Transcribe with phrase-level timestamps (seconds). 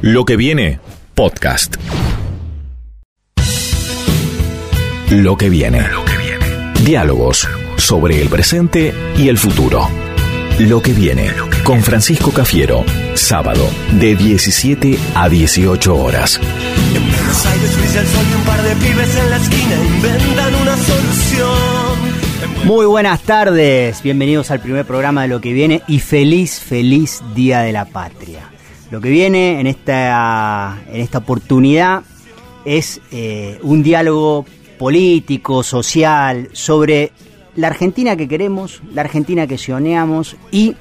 [0.00, 0.78] Lo que viene,
[1.16, 1.74] podcast.
[5.10, 5.88] Lo que viene.
[6.84, 9.88] Diálogos sobre el presente y el futuro.
[10.60, 11.32] Lo que viene
[11.64, 12.84] con Francisco Cafiero,
[13.14, 16.38] sábado de 17 a 18 horas.
[16.94, 20.54] En Buenos Aires brilla el sol y un par de pibes en la esquina inventan
[20.54, 22.18] una solución.
[22.66, 27.62] Muy buenas tardes, bienvenidos al primer programa de Lo que viene y feliz, feliz Día
[27.62, 28.47] de la Patria.
[28.90, 32.02] Lo que viene en esta, en esta oportunidad
[32.64, 34.46] es eh, un diálogo
[34.78, 37.12] político, social, sobre
[37.56, 40.76] la Argentina que queremos, la Argentina que soñamos y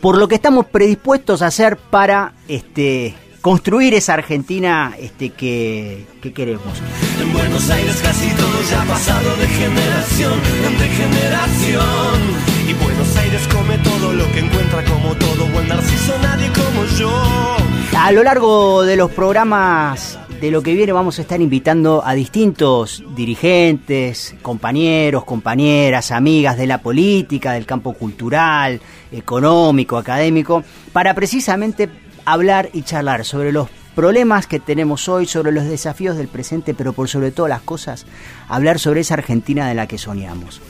[0.00, 6.32] por lo que estamos predispuestos a hacer para este, construir esa Argentina este, que, que
[6.32, 6.82] queremos.
[7.20, 10.32] En Buenos Aires casi todo ya ha pasado de generación
[10.64, 12.51] en generación.
[12.68, 17.56] Y Buenos Aires come todo lo que encuentra como todo buen narciso, nadie como yo.
[17.98, 22.14] A lo largo de los programas de lo que viene vamos a estar invitando a
[22.14, 28.80] distintos dirigentes, compañeros, compañeras, amigas de la política, del campo cultural,
[29.12, 31.88] económico, académico, para precisamente
[32.24, 36.92] hablar y charlar sobre los problemas que tenemos hoy, sobre los desafíos del presente, pero
[36.92, 38.06] por sobre todas las cosas,
[38.48, 40.60] hablar sobre esa Argentina de la que soñamos.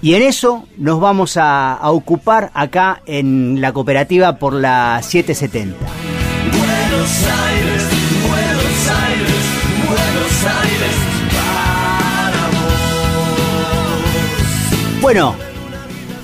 [0.00, 5.76] Y en eso nos vamos a, a ocupar acá en la cooperativa por la 770.
[6.52, 7.88] Buenos Aires,
[8.28, 9.34] Buenos Aires,
[9.88, 10.94] Buenos Aires
[11.32, 12.78] para vos.
[15.00, 15.34] Bueno,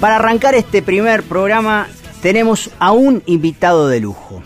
[0.01, 1.89] para arrancar este primer programa
[2.23, 4.43] tenemos a un invitado de lujo.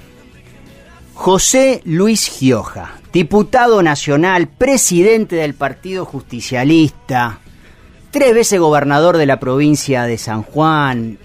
[1.14, 7.40] José Luis Gioja, diputado nacional, presidente del Partido Justicialista,
[8.19, 11.19] tres veces gobernador de la provincia de San Juan,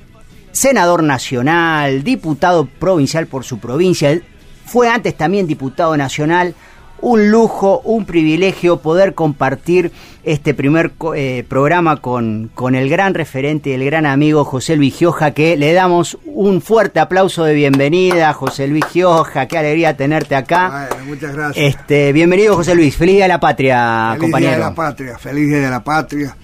[0.52, 4.22] senador nacional, diputado provincial por su provincia,
[4.68, 6.54] fue antes también diputado nacional.
[7.02, 9.92] Un lujo, un privilegio poder compartir
[10.24, 14.96] este primer eh, programa con, con el gran referente y el gran amigo José Luis
[14.96, 20.36] Gioja, que le damos un fuerte aplauso de bienvenida, José Luis Gioja, qué alegría tenerte
[20.36, 20.88] acá.
[20.92, 21.76] Bueno, muchas gracias.
[21.76, 24.52] Este, bienvenido José Luis, feliz día de la patria, feliz compañero.
[24.52, 26.38] día de la patria, feliz día de la patria,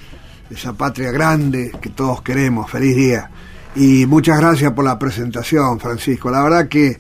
[0.50, 3.30] esa patria grande que todos queremos, feliz día.
[3.76, 6.30] Y muchas gracias por la presentación, Francisco.
[6.32, 6.98] La verdad que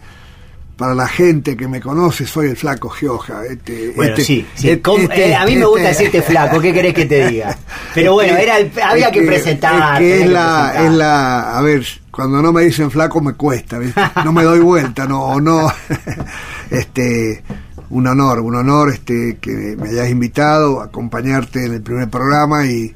[0.77, 3.43] para la gente que me conoce soy el flaco Gioja.
[3.45, 6.61] Este, Bueno, este- sí, sí, este- com- eh, a mí me gusta este- decirte flaco,
[6.61, 7.57] ¿qué querés que te diga?
[7.93, 10.01] Pero bueno, era el- había que presentar.
[10.01, 13.99] Es que la, es la, a ver, cuando no me dicen flaco me cuesta, ¿viste?
[14.23, 15.69] no me doy vuelta, no, o no,
[16.69, 17.43] este,
[17.89, 22.65] un honor, un honor, este, que me hayas invitado a acompañarte en el primer programa
[22.65, 22.95] y,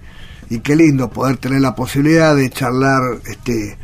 [0.50, 3.78] y qué lindo poder tener la posibilidad de charlar, este,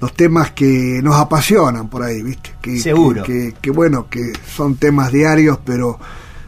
[0.00, 2.50] los temas que nos apasionan por ahí, ¿viste?
[2.62, 3.22] Que, Seguro.
[3.24, 5.98] Que, que, que, bueno, que son temas diarios, pero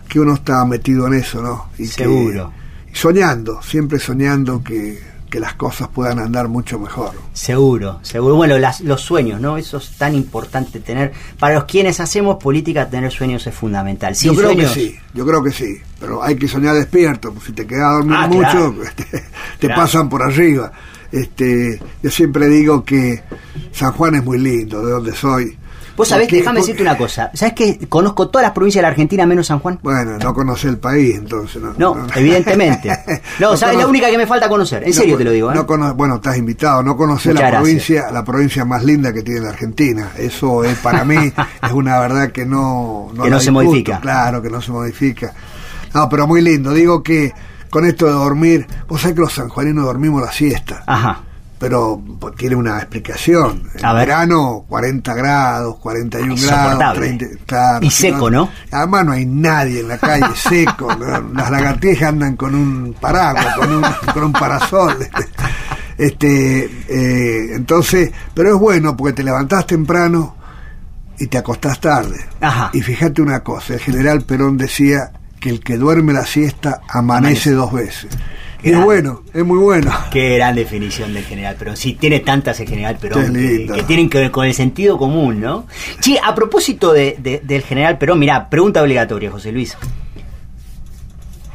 [0.08, 1.66] que uno está metido en eso, ¿no?
[1.78, 2.52] Y que- Seguro.
[2.92, 4.98] y soñando, siempre soñando que,
[5.30, 7.12] que las cosas puedan andar mucho mejor.
[7.32, 8.34] Seguro, seguro.
[8.34, 9.56] Bueno, las- los sueños, ¿no?
[9.56, 11.12] Eso es tan importante tener.
[11.38, 14.14] Para los quienes hacemos política, tener sueños es fundamental.
[14.16, 17.32] Sin yo creo sueños, que sí, yo creo que sí, pero hay que soñar despierto,
[17.32, 18.74] pues si te quedas a dormir Ah, mucho, claro.
[18.82, 19.80] este, te Claro.
[19.82, 20.72] pasan por arriba.
[21.12, 23.22] Este, yo siempre digo que
[23.72, 25.56] San Juan es muy lindo, de donde soy.
[25.96, 27.30] Vos sabés, déjame decirte una cosa.
[27.34, 29.78] ¿Sabés que conozco todas las provincias de la Argentina menos San Juan?
[29.82, 31.60] Bueno, no conoce el país, entonces.
[31.60, 32.90] No, No, evidentemente.
[33.38, 33.76] No, ¿sabes?
[33.76, 34.82] La única que me falta conocer.
[34.86, 35.54] En serio te lo digo, ¿eh?
[35.54, 36.82] no bueno, estás invitado.
[36.82, 37.60] No conocer la gracias.
[37.60, 40.10] provincia, la provincia más linda que tiene la Argentina.
[40.16, 41.16] Eso es para mí
[41.62, 43.64] es una verdad que no no Que no se discuto.
[43.68, 44.00] modifica.
[44.00, 45.34] Claro, que no se modifica.
[45.92, 46.72] No, pero muy lindo.
[46.72, 47.32] Digo que
[47.70, 51.20] con esto de dormir, vos sabés que los sanjuaninos dormimos la siesta, Ajá.
[51.58, 53.62] pero pues, tiene una explicación.
[53.74, 57.00] En verano 40 grados, 41 grados, Insoportable.
[57.16, 57.86] 30, claro.
[57.86, 58.50] Y seco, ¿no?
[58.72, 60.94] Además no hay nadie en la calle seco.
[60.98, 61.06] ¿no?
[61.32, 64.96] Las lagartijas andan con un paraguas, con un, con un parasol.
[65.96, 70.34] Este, eh, entonces, pero es bueno porque te levantás temprano
[71.18, 72.24] y te acostás tarde.
[72.40, 72.70] Ajá.
[72.72, 77.50] Y fíjate una cosa, el general Perón decía que el que duerme la siesta Amanece.
[77.50, 78.08] amanece, dos veces.
[78.62, 79.90] Es bueno, es muy bueno.
[80.12, 81.78] Qué gran definición del general Perón.
[81.78, 85.66] Sí, tiene tantas el general Perón que, tienen que ver con el sentido común, ¿no?
[86.00, 89.76] Sí, a propósito de- de- del general Perón, mirá, pregunta obligatoria, José Luis.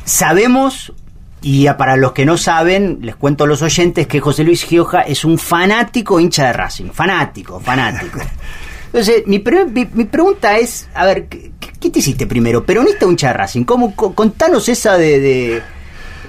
[0.04, 0.94] Sabemos,
[1.42, 5.02] y para los que no saben, les cuento a los oyentes que José Luis Gioja
[5.02, 6.90] es un fanático hincha de Racing.
[6.92, 8.20] Fanático, fanático.
[8.98, 11.52] Entonces, mi, pre- mi- mi pregunta es, a ver, ¿qué,
[11.82, 12.66] qué te hiciste primero?
[12.66, 13.66] ¿Peronista o hincha de Racing?
[13.66, 15.20] ¿Cómo, co- contanos esa de...
[15.20, 15.62] de-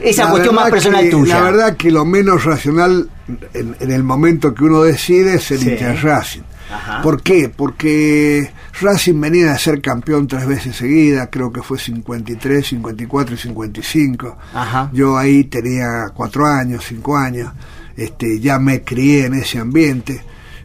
[0.02, 1.36] esa La cuestión más personal que- tuya.
[1.36, 3.08] La verdad que lo menos racional
[3.54, 5.70] en, en el momento que uno decide es el Sí.
[5.70, 6.40] hincha de Racing.
[6.70, 7.02] Ajá.
[7.02, 7.48] ¿Por qué?
[7.54, 13.38] Porque Racing venía de ser campeón tres veces seguidas, creo que fue 53, 54 y
[13.38, 14.36] 55.
[14.52, 14.90] Ajá.
[14.92, 17.52] Yo ahí tenía cuatro años, cinco años,
[17.96, 20.20] este, ya me crié en ese ambiente,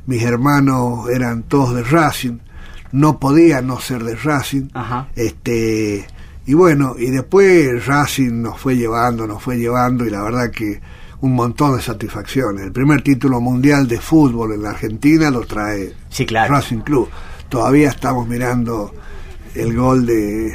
[0.06, 2.38] mis hermanos eran todos de Racing,
[2.92, 5.08] no podía no ser de Racing, Ajá.
[5.16, 6.06] este,
[6.46, 10.82] y bueno, y después Racing nos fue llevando, nos fue llevando, y la verdad que
[11.22, 12.64] un montón de satisfacciones.
[12.64, 16.52] El primer título mundial de fútbol en la Argentina lo trae Sí, claro.
[16.56, 17.10] Racing Club.
[17.48, 18.92] Todavía estamos mirando
[19.54, 20.52] el gol de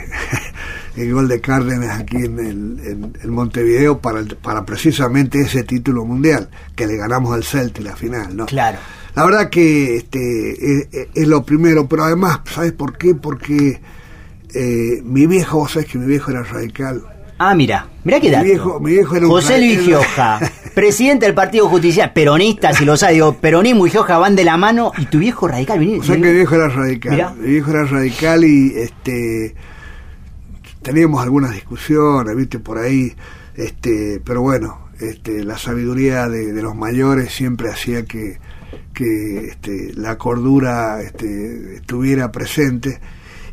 [0.96, 5.62] el gol de Cárdenas aquí en, el, en, en Montevideo para, el- para precisamente ese
[5.62, 8.46] título mundial que le ganamos al Celta en la final, ¿no?
[8.46, 8.78] Claro.
[9.16, 13.14] La verdad que este es, lo primero, pero además, ¿sabes por qué?
[13.14, 13.80] Porque
[14.54, 17.02] eh, mi viejo, vos sabés que mi viejo era radical.
[17.38, 18.44] Ah, mira, mira qué Mi dato.
[18.44, 19.80] viejo- mi viejo era un José Luis.
[19.80, 20.38] Gioja,
[20.74, 24.56] presidente del Partido Justicial, peronista, si lo sabe, digo, peronismo y Gioja van de la
[24.56, 27.12] mano, y tu viejo radical, vení, O sea que mi viejo era radical.
[27.12, 27.30] Mirá.
[27.34, 29.54] Mi viejo era radical y este
[30.82, 33.14] teníamos algunas discusiones, viste, por ahí,
[33.56, 38.38] este, pero bueno, este, la sabiduría de, de los mayores siempre hacía que,
[38.94, 43.00] que este, la cordura este, estuviera presente.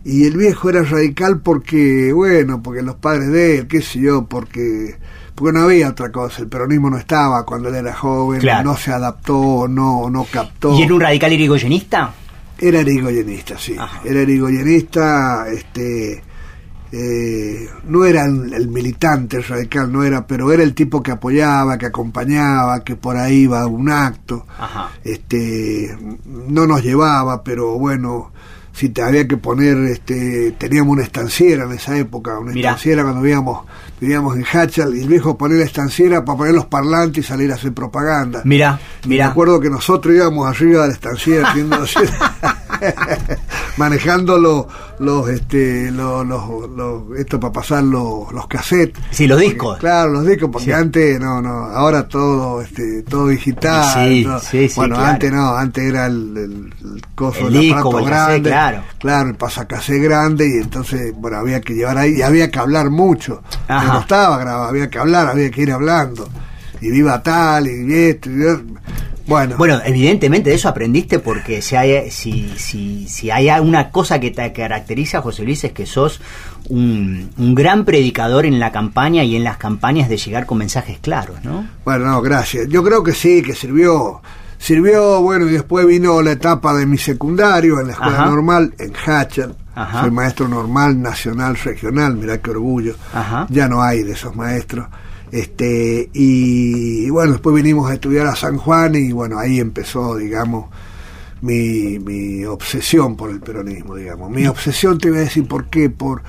[0.05, 4.25] Y el viejo era radical porque, bueno, porque los padres de él, qué sé yo,
[4.25, 4.97] porque
[5.35, 8.69] porque no había otra cosa, el peronismo no estaba cuando él era joven, Claro.
[8.69, 10.77] no se adaptó, no, no captó.
[10.77, 12.13] ¿Y era un radical irigoyenista?
[12.59, 13.75] Era erigoyenista, sí.
[13.79, 14.01] Ajá.
[14.05, 16.21] Era erigoyenista, este,
[16.95, 21.75] eh, no era el, el militante radical, no era, pero era el tipo que apoyaba,
[21.79, 24.45] que acompañaba, que por ahí iba a un acto.
[24.59, 24.91] Ajá.
[25.03, 28.31] Este, no nos llevaba, pero bueno,
[28.73, 32.69] si te había que poner, este, teníamos una estanciera en esa época, una Mirá.
[32.71, 33.65] estanciera cuando vivíamos,
[33.99, 37.51] vivíamos en Hachal, y el viejo ponía la estanciera para poner los parlantes y salir
[37.51, 38.41] a hacer propaganda.
[38.45, 39.27] Mira, Y Me mira.
[39.29, 41.85] acuerdo que nosotros íbamos arriba de la estanciera haciendo
[43.77, 44.65] manejando los,
[44.99, 49.01] los, este, los, los, los- esto para pasar los, los cassettes.
[49.11, 49.77] Sí, los Porque, discos.
[49.79, 50.71] claro, los discos, porque Sí.
[50.71, 53.85] antes, no, no, ahora todo, este, todo digital.
[54.09, 54.39] Sí, ¿no?
[54.39, 55.11] sí, sí, Bueno, claro.
[55.11, 58.49] antes no, antes era el, el, el coso, El el, disco, aparato el cassette, grande.
[58.49, 58.83] claro.
[58.99, 62.89] Claro, el pasacasé grande, y entonces, bueno, había que llevar ahí, y había que hablar
[62.89, 63.41] mucho.
[63.67, 66.27] No estaba grabado, había que hablar, había que ir hablando.
[66.81, 68.63] Y viva tal, y esto, y esto.
[69.25, 74.19] Bueno, Bueno, evidentemente de eso aprendiste porque si hay, si, si, si hay una cosa
[74.19, 76.19] que te caracteriza, José Luis, es que sos
[76.69, 80.99] un, un gran predicador en la campaña y en las campañas de llegar con mensajes
[80.99, 81.67] claros, ¿no?
[81.85, 82.67] Bueno, no, gracias.
[82.67, 84.21] Yo creo que sí, que sirvió.
[84.57, 88.25] Sirvió, bueno, y después vino la etapa de mi secundario en la escuela Ajá.
[88.27, 89.55] normal, en Hatchel.
[89.75, 90.01] Ajá.
[90.01, 92.95] Soy maestro normal, nacional, regional, mirá qué orgullo.
[93.13, 93.45] Ajá.
[93.49, 94.87] Ya no hay de esos maestros.
[95.33, 100.15] Este, y, y bueno, después vinimos a estudiar a San Juan y bueno, ahí empezó,
[100.15, 100.69] digamos,
[101.41, 104.29] mi, mi obsesión por el peronismo, digamos.
[104.29, 106.21] Mi obsesión, te voy a decir por qué, por,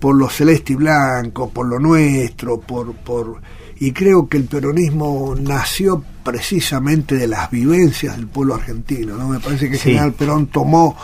[0.00, 3.40] por lo celeste y blanco, por lo nuestro, por, por
[3.78, 9.28] y creo que el peronismo nació precisamente de las vivencias del pueblo argentino, ¿no?
[9.28, 9.90] Me parece que Sí.
[9.90, 10.96] general Perón tomó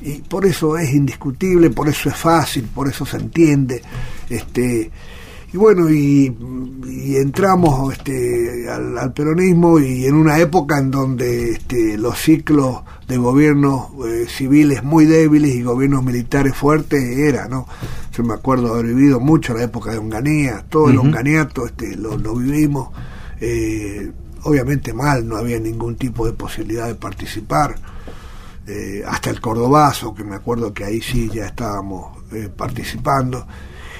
[0.00, 3.82] y por eso es indiscutible, por eso es fácil, por eso se entiende,
[4.30, 4.92] este
[5.52, 6.34] y bueno y,
[6.86, 12.80] y entramos este al, al peronismo y en una época en donde este, los ciclos
[13.06, 17.66] de gobiernos eh, civiles muy débiles y gobiernos militares fuertes era no
[18.16, 22.16] yo me acuerdo haber vivido mucho la época de Onganía todo el onganiato este lo,
[22.16, 22.90] lo vivimos
[23.40, 24.10] eh,
[24.44, 27.76] obviamente mal no había ningún tipo de posibilidad de participar
[28.64, 33.44] eh, hasta el Cordobazo, que me acuerdo que ahí sí ya estábamos eh, participando.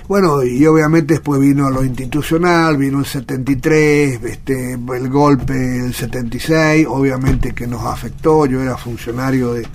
[0.08, 6.86] Bueno, y obviamente después vino lo institucional, vino el 73, este, el golpe del 76,
[6.88, 9.66] obviamente que nos afectó, yo era funcionario de,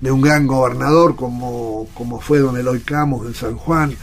[0.00, 3.94] de un gran gobernador como, como fue don Eloy Camus en San Juan.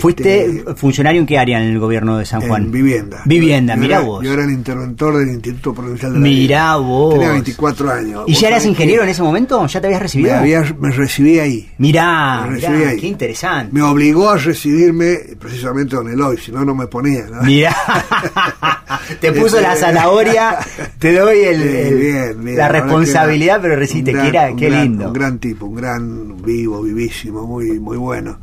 [0.00, 2.64] ¿Fuiste Este, funcionario en qué área en el gobierno de San Juan?
[2.64, 3.22] en vivienda.
[3.24, 4.24] Vivienda, mirá era- vos.
[4.24, 7.14] Yo era el interventor del Instituto Provincial de la Mirá vos.
[7.14, 8.24] Tenía 24 años.
[8.26, 9.66] ¿Y ya eras ingeniero en ese momento?
[9.66, 10.34] ¿Ya te habías Me, recibido?
[10.36, 11.70] había- me recibí ahí.
[11.78, 13.00] Mirá, Me recibí mirá, ahí.
[13.00, 13.72] qué interesante.
[13.72, 17.26] Me obligó a recibirme precisamente don Eloy, si no, no me ponía.
[17.30, 17.42] ¿no?
[17.42, 17.74] Mirá,
[19.20, 20.58] te puso la zanahoria,
[20.98, 21.62] te doy el,
[21.98, 22.56] bien, bien.
[22.56, 25.08] la responsabilidad, pero recibiste, que era, qué lindo.
[25.08, 28.38] Un gran tipo, un gran vivo, vivísimo, muy, muy bueno.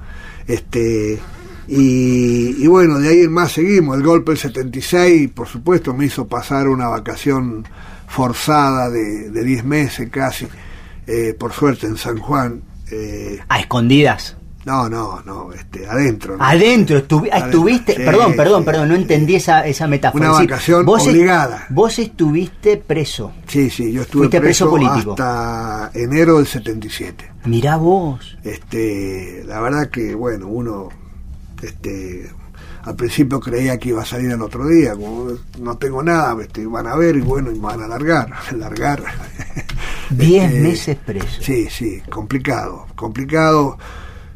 [0.47, 1.19] Este
[1.69, 3.97] y, y bueno, de ahí en más seguimos.
[3.97, 7.65] El golpe del 76, por supuesto, me hizo pasar una vacación
[8.07, 10.47] forzada de, de 10 meses casi,
[11.07, 12.61] eh, por suerte en San Juan.
[12.91, 14.35] eh, A escondidas.
[14.65, 16.37] No, no, no, este, adentro.
[16.37, 16.43] ¿no?
[16.43, 19.01] Adentro, estuvi- Adentro, estuviste, sí, perdón, perdón, sí, perdón, no sí.
[19.01, 20.29] entendí esa, esa metáfora.
[20.31, 21.65] Una vacación vos est- obligada.
[21.69, 23.31] vos estuviste preso.
[23.47, 25.11] Sí, sí, yo estuve Fuiste preso preso, político.
[25.11, 27.31] hasta enero del 77.
[27.45, 28.37] Mirá vos.
[28.43, 30.89] Este, la verdad que, bueno, uno,
[31.61, 32.29] este,
[32.83, 35.27] al principio creía que iba a salir el otro día, como
[35.59, 39.03] no tengo nada, este, van a ver y bueno, y me van a largar, largar.
[40.09, 41.41] Diez Este, meses preso.
[41.41, 43.77] Sí, sí, complicado, complicado.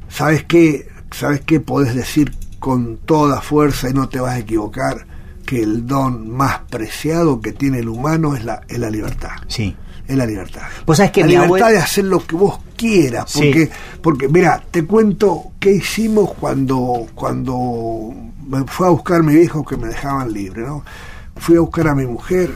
[0.10, 0.88] ¿Sabes qué?
[1.12, 5.08] ¿Sabes qué podés decir con toda fuerza y no te vas a equivocar?
[5.46, 9.32] Que el don más preciado que tiene el humano es la, es la libertad.
[9.48, 9.76] Sí.
[10.08, 10.62] Es la libertad.
[10.86, 13.32] Vos sabés que la libertad abuela- de hacer lo que vos quieras.
[13.32, 13.40] Sí.
[13.40, 13.70] Porque,
[14.02, 18.14] porque mira, te cuento qué hicimos cuando, cuando
[18.46, 20.84] me fue a buscar mi viejo que me dejaban libre, ¿no?
[21.38, 22.52] Fui a buscar a mi mujer.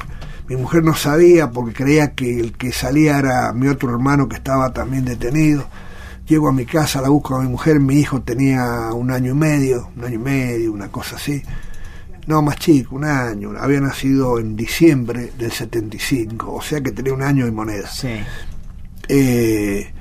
[0.50, 4.36] Mi mujer no sabía porque creía que el que salía era mi otro hermano que
[4.36, 5.66] estaba también detenido.
[6.28, 9.36] Llego a mi casa, la busco a mi mujer, mi hijo tenía un año y
[9.36, 11.42] medio, un año y medio, una cosa así.
[12.26, 13.54] No, más chico, un año.
[13.58, 17.90] Había nacido en diciembre del 75, o sea que tenía un año y moneda.
[17.90, 18.10] Sí.
[19.08, 19.94] Eh,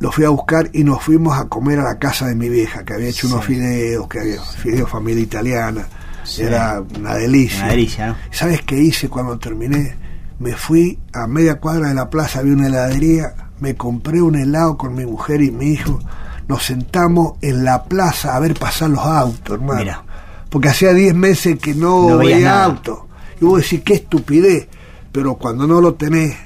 [0.00, 2.84] lo fui a buscar y nos fuimos a comer a la casa de mi vieja,
[2.84, 5.86] que había hecho unos fideos, que había fideos familia italiana.
[6.24, 6.42] Sí.
[6.42, 7.64] Era una delicia.
[7.64, 8.16] Una delicia, ¿no?
[8.30, 9.96] ¿Sabes qué hice cuando terminé?
[10.38, 14.76] Me fui a media cuadra de la plaza, había una heladería, me compré un helado
[14.76, 15.98] con mi mujer y mi hijo,
[16.46, 19.80] nos sentamos en la plaza a ver pasar los autos, hermano.
[19.80, 20.04] Mira.
[20.48, 23.00] Porque hacía 10 meses que no, No veía autos.
[23.40, 24.68] Y vos decís, qué estupidez.
[25.12, 26.36] Pero cuando no lo tenés,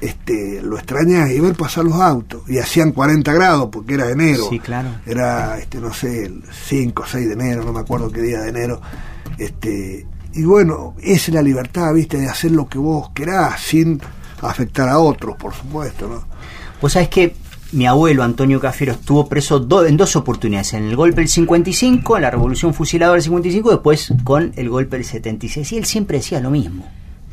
[0.00, 2.42] este, lo extrañás y ver pasar los autos.
[2.48, 4.46] Y hacían 40 grados porque era enero.
[4.50, 4.88] Sí, claro.
[5.06, 8.40] Era, este, no sé, el 5 o 6 de enero, no me acuerdo qué día
[8.40, 8.80] de enero.
[9.38, 14.00] Este, y bueno, esa es la libertad, viste, de hacer lo que vos querás sin
[14.42, 16.24] afectar a otros, por supuesto, ¿no?
[16.80, 17.34] Vos sabés que
[17.72, 22.16] mi abuelo Antonio Cafiero estuvo preso do- en dos oportunidades, en el golpe del 55,
[22.16, 25.72] en la revolución fusiladora del 55, después con el golpe del 76.
[25.72, 26.86] Y él siempre decía lo mismo,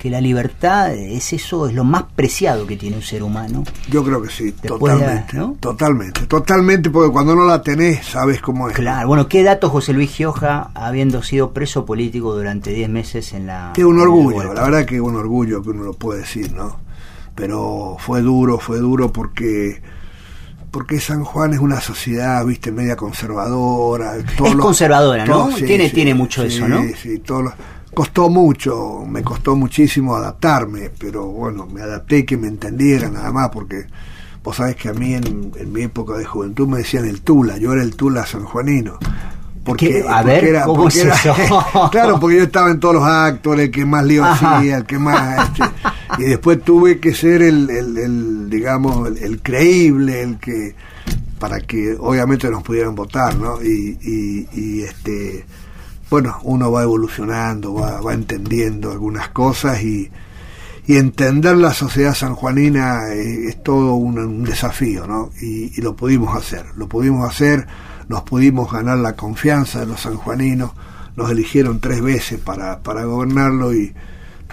[0.03, 3.63] que la libertad es eso, es lo más preciado que tiene un ser humano.
[3.89, 5.55] Yo creo que sí, Después totalmente, ¿no?
[5.61, 8.75] totalmente, totalmente, porque cuando no la tenés, sabes cómo es.
[8.75, 13.47] Claro, bueno, ¿qué datos José Luis Gioja, habiendo sido preso político durante 10 meses en
[13.47, 13.71] la...
[13.73, 16.75] Que un orgullo, la verdad que un orgullo que uno lo puede decir, ¿no?
[17.33, 19.81] Pero fue duro, fue duro porque
[20.73, 24.15] porque San Juan es una sociedad, viste, media conservadora.
[24.35, 25.31] todos Es los- conservadora, ¿no?
[25.45, 26.81] todos- Tiene- tiene mucho sí, eso, ¿no?
[27.01, 27.53] Sí, todos los-
[27.93, 33.31] costó mucho, me costó muchísimo adaptarme, pero bueno, me adapté y que me entendieran nada
[33.31, 33.85] más, porque
[34.43, 37.57] vos sabés que a mí en, en mi época de juventud me decían el Tula,
[37.57, 38.97] yo era el Tula sanjuanino.
[39.63, 40.03] Porque.
[40.09, 41.35] A porque ver, ¿cómo porque es eso?
[41.91, 44.97] claro, porque yo estaba en todos los actos, el que más lío hacía, el que
[44.99, 45.47] más...
[45.49, 45.63] este,
[46.17, 50.75] y después tuve que ser el, el- digamos, el, el creíble, el que
[51.39, 53.61] para que obviamente nos pudieran votar, ¿no?
[53.61, 55.45] Y, y, y, este
[56.09, 60.09] bueno, uno va evolucionando, va, va entendiendo algunas cosas y,
[60.85, 65.31] y entender la sociedad sanjuanina eh, es todo un, un desafío, ¿no?
[65.41, 67.65] Y, y lo pudimos hacer, lo pudimos hacer,
[68.09, 70.71] nos pudimos ganar la confianza de los sanjuaninos,
[71.15, 73.93] nos eligieron tres veces para, para gobernarlo y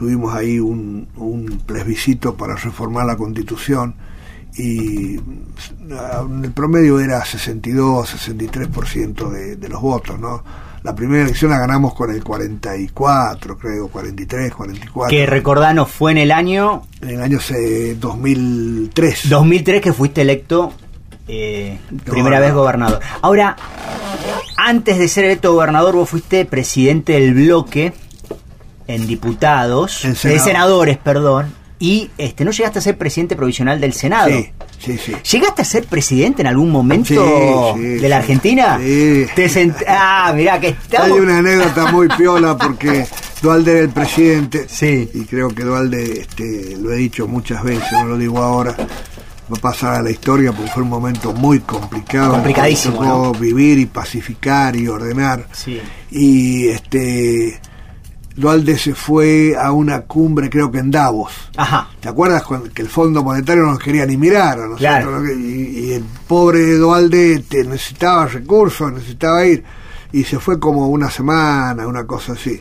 [0.01, 3.95] tuvimos ahí un, un plebiscito para reformar la constitución
[4.57, 5.19] y
[5.93, 10.43] ah, el promedio era 62, 63% de, de los votos, ¿no?
[10.85, 15.11] La primera elección la ganamos con el 44, creo, 43, 44.
[15.15, 19.29] Que recordanos, fue en el año En el año se- 2003.
[19.29, 20.73] 2003 que fuiste electo
[21.29, 23.01] eh, primera vez gobernador.
[23.21, 23.55] Ahora,
[24.57, 27.93] antes de ser electo gobernador, vos fuiste presidente del bloque
[28.95, 30.45] en diputados, En de senador.
[30.47, 34.29] senadores, perdón, y este no llegaste a ser presidente provisional del Senado.
[34.31, 35.15] Sí, sí, sí.
[35.33, 38.19] ¿Llegaste a ser presidente en algún momento Sí, sí, de la.
[38.19, 38.79] Argentina?
[38.79, 39.25] Sí.
[39.35, 41.07] Te sent- Ah, mirá que estamos...
[41.13, 43.07] Hay una anécdota muy piola porque
[43.41, 44.67] Dualde era el presidente.
[44.69, 45.09] Sí.
[45.15, 49.57] Y creo que Dualde, este, lo he dicho muchas veces, no lo digo ahora, va
[49.57, 52.33] a pasar a la historia porque fue un momento muy complicado.
[52.33, 53.33] Complicadísimo, tocó ¿no?
[53.33, 55.47] vivir y pacificar y ordenar.
[55.53, 55.81] Sí.
[56.11, 57.59] Y este.
[58.37, 61.33] Dualde se fue a una cumbre, creo que en Davos.
[61.57, 61.89] Ajá.
[62.01, 64.79] ¿Te acuerdas que el Fondo Monetario no nos quería ni mirar nosotros?
[64.79, 65.21] Claro.
[65.21, 65.33] ¿no?
[65.33, 69.65] Y, y el pobre Dualde te necesitaba recursos, necesitaba ir.
[70.13, 72.61] Y se fue como una semana, una cosa así.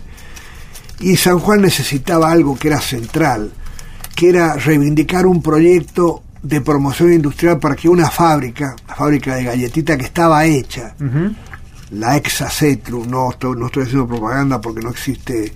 [1.00, 3.52] Y San Juan necesitaba algo que era central,
[4.16, 9.44] que era reivindicar un proyecto de promoción industrial para que una fábrica, la fábrica de
[9.44, 10.96] galletita que estaba hecha.
[11.92, 15.52] La Exacetru, no estoy, no estoy haciendo propaganda porque no existe,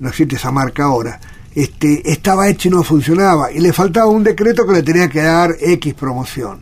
[0.00, 1.20] no existe esa marca ahora,
[1.54, 5.22] este, estaba hecha y no funcionaba, y le faltaba un decreto que le tenía que
[5.22, 6.60] dar X promoción.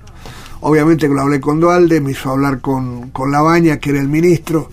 [0.61, 4.09] obviamente que lo hablé con Dualde, me hizo hablar con, con Labaña, que era el
[4.09, 4.71] ministro,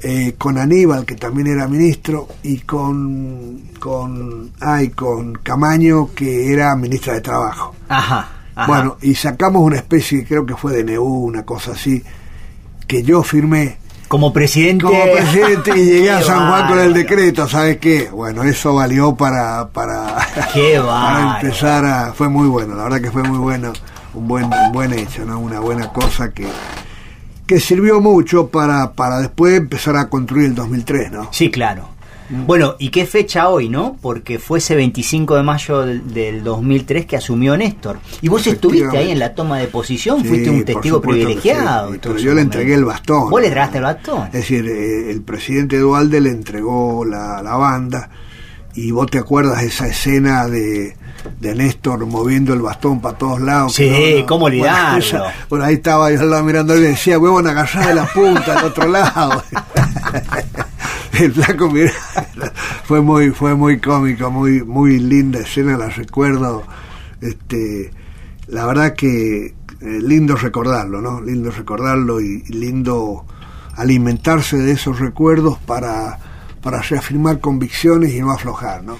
[0.00, 6.74] eh, con Aníbal, que también era ministro, y con, con, ay, con Camaño, que era
[6.76, 7.74] ministra de Trabajo.
[7.88, 8.66] Ajá, ajá.
[8.66, 12.02] Bueno, y sacamos una especie, creo que fue de NEU, una cosa así,
[12.88, 13.78] que yo firmé
[14.08, 14.84] como presidente.
[14.84, 18.08] como presidente y llegué a San Juan con el decreto, ¿sabes qué?
[18.10, 20.16] Bueno, eso valió para para,
[20.52, 23.72] Qué para empezar a fue muy bueno, la verdad que fue muy bueno,
[24.14, 25.38] un buen un buen hecho, ¿no?
[25.38, 26.46] Una buena cosa que
[27.46, 31.28] que sirvió mucho para para después empezar a construir el 2003, ¿no?
[31.30, 31.97] Sí, claro.
[32.30, 33.96] Bueno, ¿y qué fecha hoy, no?
[34.00, 37.98] Porque fue ese 25 de mayo del, del 2003 que asumió Néstor.
[38.20, 41.92] Y vos estuviste ahí en la toma de posición, Sí, fuiste un testigo privilegiado.
[41.92, 41.98] sí.
[42.02, 43.30] Pero yo le entregué el bastón.
[43.30, 44.26] ¿Vos le entregaste el bastón?
[44.26, 48.10] Es decir, eh, el presidente Dualde le entregó la, la banda
[48.74, 50.96] y vos te acuerdas esa escena de,
[51.40, 53.74] de Néstor moviendo el bastón para todos lados.
[53.74, 55.24] Sí, que ¿cómo olvidarlo?
[55.48, 58.54] bueno, ahí estaba yo al lado mirando y le decía, huevón, agarrá de la punta
[58.56, 59.42] del otro lado.
[62.84, 66.64] fue muy, fue muy cómico, muy, muy linda escena, la recuerdo.
[67.20, 67.90] Este,
[68.46, 71.20] la verdad que eh, lindo recordarlo, ¿no?
[71.20, 73.24] Lindo recordarlo y, y lindo
[73.76, 76.18] alimentarse de esos recuerdos para,
[76.62, 78.98] para reafirmar convicciones y no aflojar, ¿no?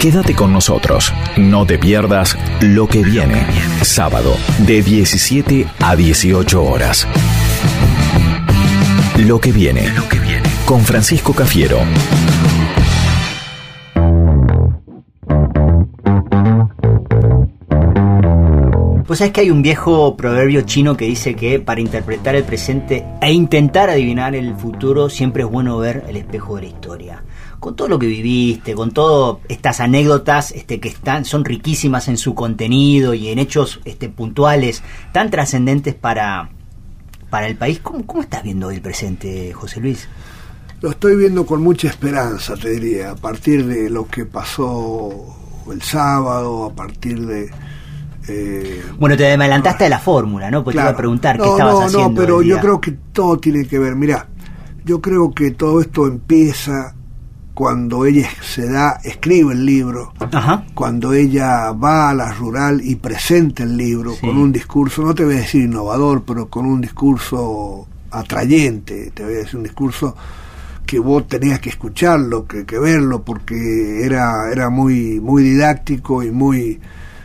[0.00, 3.44] Quédate con nosotros, no te pierdas lo que viene.
[3.82, 7.08] Sábado, de 17 a 18 horas.
[9.26, 9.82] Lo que viene,
[10.64, 11.80] con Francisco Cafiero.
[19.04, 23.04] Pues sabés que hay un viejo proverbio chino que dice que para interpretar el presente
[23.20, 27.24] e intentar adivinar el futuro siempre es bueno ver el espejo de la historia.
[27.58, 32.18] Con todo lo que viviste, con todas estas anécdotas este, que están, son riquísimas en
[32.18, 36.50] su contenido y en hechos este, puntuales tan trascendentes para,
[37.30, 40.08] para el país, ¿cómo, ¿cómo estás viendo hoy el presente, José Luis?
[40.80, 45.34] Lo estoy viendo con mucha esperanza, te diría, a partir de lo que pasó
[45.72, 47.50] el sábado, a partir de...
[48.28, 50.62] eh, Bueno, te adelantaste de la fórmula, ¿no?
[50.62, 52.08] Porque te iba a preguntar qué estabas no, haciendo.
[52.10, 53.96] No, pero yo creo que todo tiene que ver.
[53.96, 54.28] Mira,
[54.84, 56.94] yo creo que todo esto empieza
[57.58, 60.64] cuando ella se da, escribe el libro, Ajá.
[60.74, 64.20] cuando ella va a la rural y presenta el libro Sí.
[64.24, 69.24] con un discurso, no te voy a decir innovador, pero con un discurso atrayente, te
[69.24, 70.14] voy a decir un discurso
[70.86, 76.30] que vos tenías que escucharlo, que, que verlo, porque era, era muy, muy didáctico y
[76.30, 76.78] muy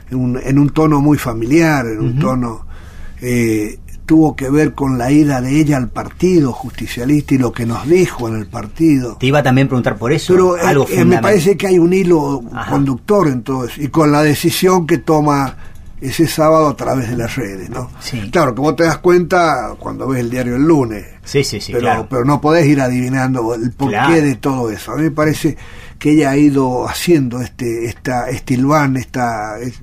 [0.10, 2.66] en un, en un tono muy familiar, en un tono
[3.22, 7.66] eh, tuvo que ver con la ida de ella al partido justicialista y lo que
[7.66, 9.18] nos dijo en el partido.
[9.20, 10.34] Te iba también a preguntar por eso.
[10.34, 11.22] Pero eh, algo eh, me fundamental.
[11.22, 12.72] parece que hay un hilo Ajá.
[12.72, 15.56] conductor en todo eso, y con la decisión que toma
[16.02, 17.90] ese sábado a través de las redes, ¿no?
[18.02, 18.30] Sí.
[18.30, 21.84] Claro, vos te das cuenta cuando ves el diario el lunes, Sí, sí, sí, pero,
[21.84, 22.08] claro.
[22.10, 24.22] pero no podés ir adivinando el porqué Claro.
[24.22, 24.92] de todo eso.
[24.92, 25.56] A mí me parece
[25.98, 29.80] que ella ha ido haciendo este, esta, este hilván, esta, es-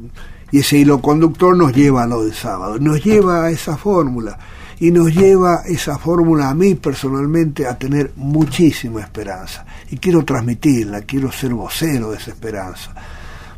[0.53, 4.39] y ese hilo conductor nos lleva a lo del sábado, nos lleva a esa fórmula,
[4.79, 9.67] y nos lleva esa fórmula a mí personalmente a tener muchísima esperanza.
[9.91, 12.95] Y quiero transmitirla, quiero ser vocero de esa esperanza.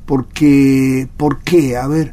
[0.04, 1.76] Porque, ¿por qué?
[1.76, 2.12] A ver,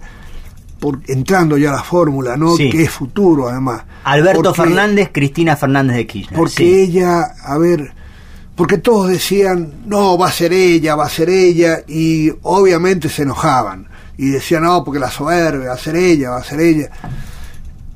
[0.79, 2.55] por, entrando ya a la fórmula, ¿no?
[2.55, 2.69] Sí.
[2.69, 3.83] Que es futuro además.
[4.03, 6.37] Alberto Porque- Fernández, Cristina Fernández de Kirchner.
[6.37, 6.73] porque sí.
[6.75, 7.91] ella, a ver,
[8.55, 13.23] porque todos decían, no, va a ser ella, va a ser ella, y obviamente se
[13.23, 13.87] enojaban.
[14.19, 16.89] Y decían, no, porque la soberbia, va a ser ella, va a ser ella.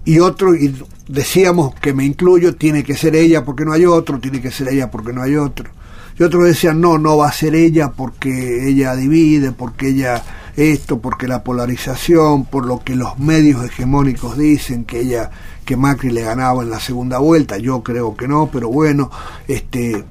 [0.06, 0.74] Y otro, y
[1.06, 4.70] decíamos que me incluyo, tiene que ser ella porque no hay otro, tiene que ser
[4.70, 5.70] ella porque no hay otro.
[6.18, 10.24] Y otros decían, no, no va a ser ella porque ella divide, porque ella
[10.56, 15.30] esto, porque la polarización, por lo que los medios hegemónicos dicen, que ella,
[15.66, 19.12] que Macri le ganaba en la segunda vuelta, yo creo que no, pero bueno,
[19.50, 20.06] este,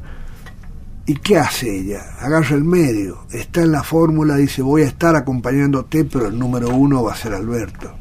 [1.12, 2.02] ¿y qué hace ella?
[2.20, 6.68] Agarra el medio, está en la fórmula, dice, voy a estar acompañándote, pero el número
[6.70, 7.92] uno va a ser Alberto.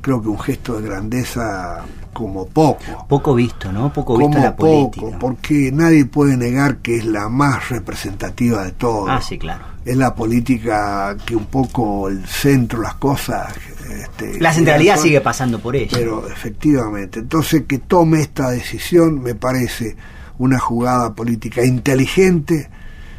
[0.00, 1.84] Creo que un gesto de grandeza
[2.14, 3.92] como poco Poco visto, ¿no?
[3.92, 5.06] Poco visto en la política.
[5.06, 9.08] poco, porque nadie puede negar que es la más representativa de todo.
[9.08, 9.64] Ah, sí, claro.
[9.84, 13.52] Es la política que un poco el centro, las cosas.
[13.90, 15.90] Este, La centralidad son- sigue pasando por ella.
[15.96, 19.96] Pero efectivamente, entonces que tome esta decisión me parece
[20.40, 22.70] una jugada política inteligente,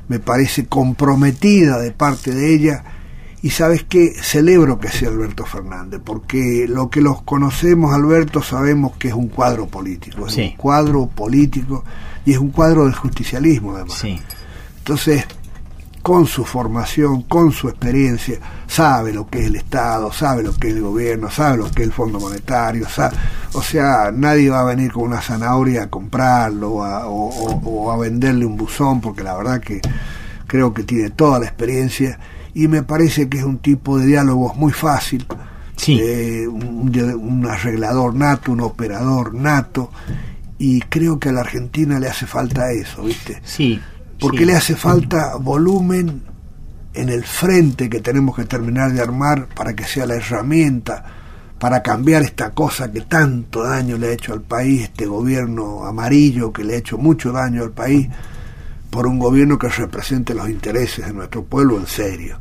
[0.08, 2.84] me parece comprometida de parte de ella.
[3.44, 8.98] Y sabes que celebro que sea Alberto Fernández, porque lo que los conocemos, Alberto, sabemos
[8.98, 10.42] que es un cuadro político, es Sí.
[10.52, 11.84] un cuadro político
[12.26, 13.94] y es un cuadro del justicialismo además.
[14.00, 14.20] Sí.
[14.80, 15.26] Entonces,
[16.02, 20.70] con su formación, con su experiencia, sabe lo que es el Estado, sabe lo que
[20.70, 22.88] es el gobierno, sabe lo que es el Fondo Monetario,
[23.54, 28.58] o sea, nadie va a venir con una zanahoria a comprarlo o a, venderle un
[28.58, 29.82] buzón, porque la verdad que
[30.48, 32.20] creo que tiene toda la experiencia
[32.54, 35.26] y me parece que es un tipo de diálogos muy fácil,
[35.88, 39.92] eh, un, un arreglador nato, un operador nato,
[40.58, 43.40] y creo que a la Argentina le hace falta eso, ¿viste?
[43.44, 43.80] Sí
[44.22, 46.22] porque le hace falta volumen
[46.94, 51.04] en el frente que tenemos que terminar de armar para que sea la herramienta
[51.58, 56.54] para cambiar esta cosa que tanto daño le ha hecho al país, este gobierno amarillo
[56.54, 58.10] que le ha hecho mucho daño al país,
[58.92, 62.38] por un gobierno que represente los intereses de nuestro pueblo en serio.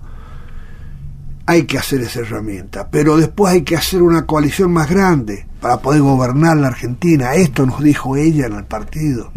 [1.47, 5.79] Hay que hacer esa herramienta, pero después hay que hacer una coalición más grande para
[5.79, 7.35] poder gobernar la Argentina.
[7.35, 9.33] Esto nos dijo ella en el partido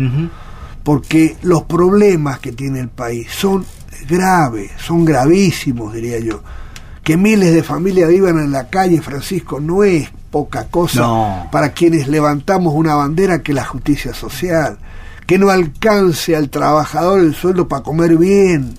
[0.84, 3.66] porque los problemas que tiene el país son
[4.08, 6.42] graves, son gravísimos, diría yo.
[7.04, 12.08] Que miles de familias vivan en la calle, Francisco, no es poca cosa para quienes
[12.08, 14.78] levantamos una bandera que es la justicia social.
[15.26, 18.74] Que no alcance al trabajador el sueldo para comer bien,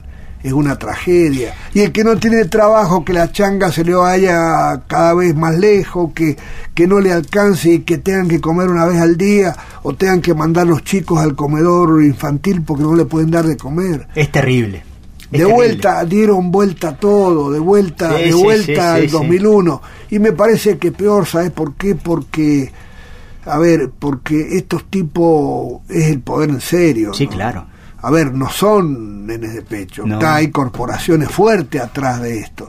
[0.44, 1.54] es una tragedia.
[1.72, 5.58] Y el que no tiene trabajo, que la changa se le vaya cada vez más
[5.58, 6.36] lejos, que,
[6.74, 10.20] que no le alcance y que tengan que comer una vez al día o tengan
[10.20, 14.06] que mandar los chicos al comedor infantil porque no le pueden dar de comer.
[14.14, 14.84] Es terrible.
[15.30, 19.80] de vuelta, dieron vuelta todo, de vuelta, de vuelta al 2001.
[20.10, 21.94] Y me parece que peor, ¿sabes por qué?
[21.94, 22.70] Porque,
[23.46, 27.14] a ver, porque estos tipos es el poder en serio.
[27.14, 27.68] Sí, claro
[28.04, 32.68] a ver, no son nenes de pecho, hay corporaciones fuertes atrás de esto,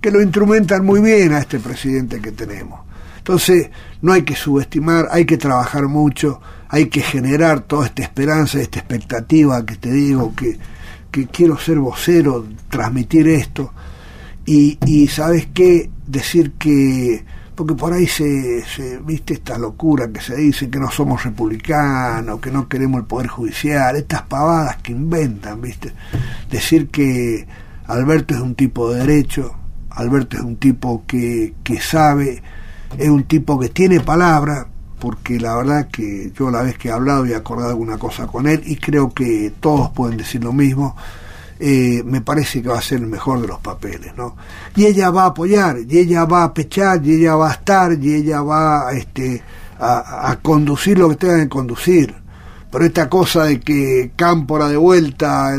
[0.00, 2.80] que lo instrumentan muy bien a este presidente que tenemos.
[3.18, 3.70] Entonces,
[4.02, 8.78] no hay que subestimar, hay que trabajar mucho, hay que generar toda esta esperanza, esta
[8.78, 10.56] expectativa que te digo, que,
[11.10, 13.72] que quiero ser vocero, transmitir esto.
[14.44, 17.24] Y, y sabes qué, decir que
[17.56, 18.62] porque por ahí se,
[19.04, 23.28] viste esta locura que se dice que no somos republicanos, que no queremos el poder
[23.28, 25.92] judicial, estas pavadas que inventan, viste,
[26.50, 27.46] decir que
[27.86, 29.54] Alberto es un tipo de derecho,
[29.90, 32.42] Alberto es un tipo que, que sabe,
[32.98, 34.66] es un tipo que tiene palabra,
[34.98, 38.26] porque la verdad que yo la vez que he hablado y he acordado alguna cosa
[38.26, 40.94] con él y creo que todos pueden decir lo mismo,
[41.58, 44.36] eh, me parece que va a ser el mejor de los papeles, ¿no?
[44.74, 47.92] Y ella va a apoyar, y ella va a pechar, y ella va a estar,
[47.92, 49.42] y ella va este,
[49.78, 52.14] a, conducir lo que tenga que conducir.
[52.70, 55.54] Pero esta cosa de que Cámpora de vuelta,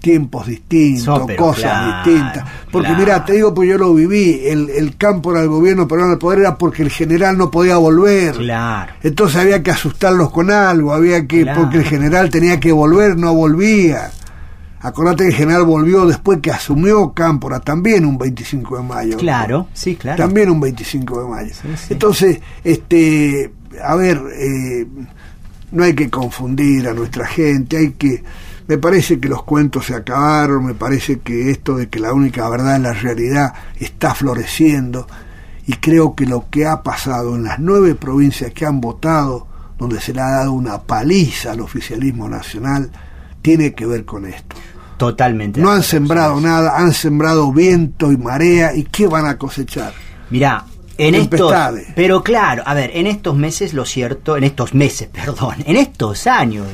[0.00, 2.44] tiempos distintos, cosas distintas.
[2.72, 6.18] Porque mira, te digo, pues yo lo viví, el, el Cámpora del gobierno peruano del
[6.18, 8.34] poder era porque el general no podía volver.
[8.34, 8.92] Claro.
[9.04, 13.34] Entonces había que asustarlos con algo, había que, porque el general tenía que volver, no
[13.34, 14.10] volvía.
[14.82, 19.16] Acordate que general volvió después que asumió Cámpora, también un 25 de mayo.
[19.18, 20.16] Claro, sí, claro.
[20.16, 21.54] También un 25 de mayo.
[21.90, 23.52] Entonces, este,
[23.84, 24.86] a ver, eh,
[25.72, 28.22] no hay que confundir a nuestra gente, hay que...
[28.68, 32.48] Me parece que los cuentos se acabaron, me parece que esto de que la única
[32.48, 35.08] verdad es la realidad está floreciendo
[35.66, 40.00] y creo que lo que ha pasado en las nueve provincias que han votado, donde
[40.00, 42.90] se le ha dado una paliza al oficialismo nacional,
[43.42, 44.56] tiene que ver con esto.
[45.00, 45.62] Totalmente.
[45.62, 49.94] No han sembrado nada, han sembrado viento y marea, ¿y qué van a cosechar?
[50.28, 50.66] Mirá,
[50.98, 51.54] en estos,
[51.96, 56.26] pero claro, a ver, en estos meses, lo cierto, en estos meses, perdón, en estos
[56.26, 56.66] años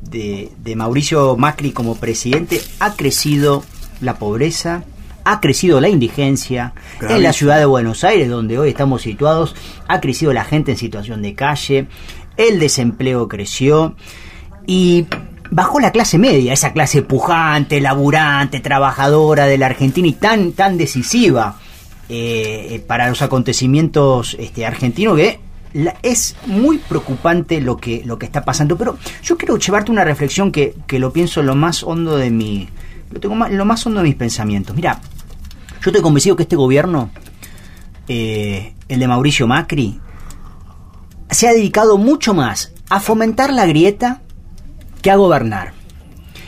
[0.00, 3.62] de, de Mauricio Macri como presidente, ha crecido
[4.00, 4.82] la pobreza,
[5.22, 9.54] ha crecido la indigencia en la ciudad de Buenos Aires, donde hoy estamos situados,
[9.86, 11.86] ha crecido la gente en situación de calle,
[12.36, 13.94] el desempleo creció
[14.66, 15.06] y
[15.50, 20.76] bajó la clase media, esa clase pujante, laburante, trabajadora de la Argentina y tan, tan
[20.76, 21.58] decisiva
[22.08, 25.40] eh, eh, para los acontecimienos este, argentinos que
[26.02, 28.76] es muy preocupante lo que, lo que está pasando.
[28.76, 32.30] Pero yo quiero llevarte una reflexión que, que lo pienso en lo más hondo de
[32.30, 32.68] mi.
[33.10, 34.74] Lo tengo más, lo más hondo de mis pensamientos.
[34.74, 35.00] Mira,
[35.82, 37.10] yo estoy convencido que este gobierno,
[38.08, 40.00] eh, el de Mauricio Macri,
[41.30, 44.22] se ha dedicado mucho más a fomentar la grieta
[45.00, 45.72] que a gobernar.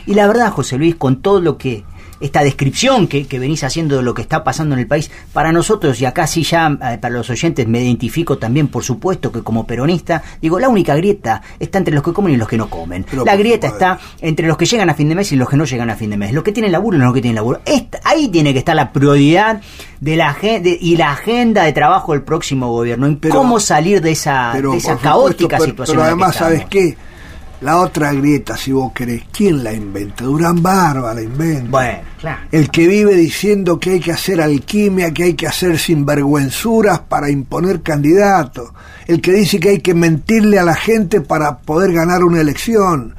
[0.05, 1.83] Y la verdad, José Luis, con todo lo que
[2.21, 5.51] esta descripción que, que, venís haciendo de lo que está pasando en el país, para
[5.51, 9.41] nosotros, y acá sí ya eh, para los oyentes me identifico también, por supuesto, que
[9.41, 12.69] como peronista, digo, la única grieta está entre los que comen y los que no
[12.69, 13.05] comen.
[13.25, 15.65] la grieta está entre los que llegan a fin de mes y los que no
[15.65, 16.31] llegan a fin de mes.
[16.31, 17.59] Los que tienen laburo y los que tienen laburo.
[18.03, 19.61] ahí tiene que estar la prioridad
[19.99, 24.11] de la de, y la agenda de trabajo del próximo gobierno, en cómo salir de
[24.11, 25.97] esa, esa caótica situación.
[25.97, 26.95] Pero además, ¿sabes qué?
[27.61, 30.23] La otra grieta, si vos querés, ¿quién la inventa?
[30.23, 31.69] Durán Barba la inventa.
[31.69, 32.41] Bueno, claro.
[32.51, 37.29] El que vive diciendo que hay que hacer alquimia, que hay que hacer sinvergüenzuras para
[37.29, 38.71] imponer candidatos.
[39.05, 43.15] El que dice que hay que mentirle a la gente para poder ganar una elección.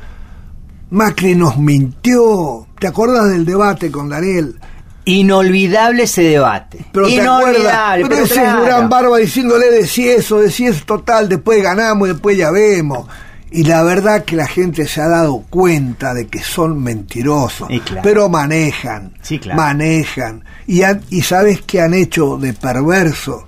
[0.91, 2.67] Macri nos mintió.
[2.81, 4.59] ¿Te acuerdas del debate con Daniel?
[5.05, 6.85] Inolvidable ese debate.
[6.93, 8.07] Pero te acuerdas, Inolvidable.
[8.09, 8.59] pero ese claro.
[8.59, 12.37] es Durán Barba diciéndole de si eso, de si eso total, después ganamos y después
[12.37, 13.07] ya vemos.
[13.53, 18.01] Y la verdad que la gente se ha dado cuenta de que son mentirosos, claro.
[18.03, 19.61] pero manejan, Sí, claro.
[19.61, 20.45] manejan.
[20.67, 23.47] Y, han- y sabes qué han hecho de perverso?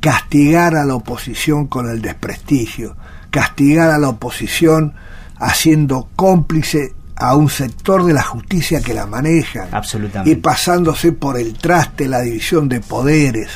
[0.00, 2.96] Castigar a la oposición con el desprestigio,
[3.30, 4.94] castigar a la oposición
[5.38, 10.30] haciendo cómplice a un sector de la justicia que la manejan Absolutamente.
[10.30, 13.48] y pasándose por el traste la división de poderes.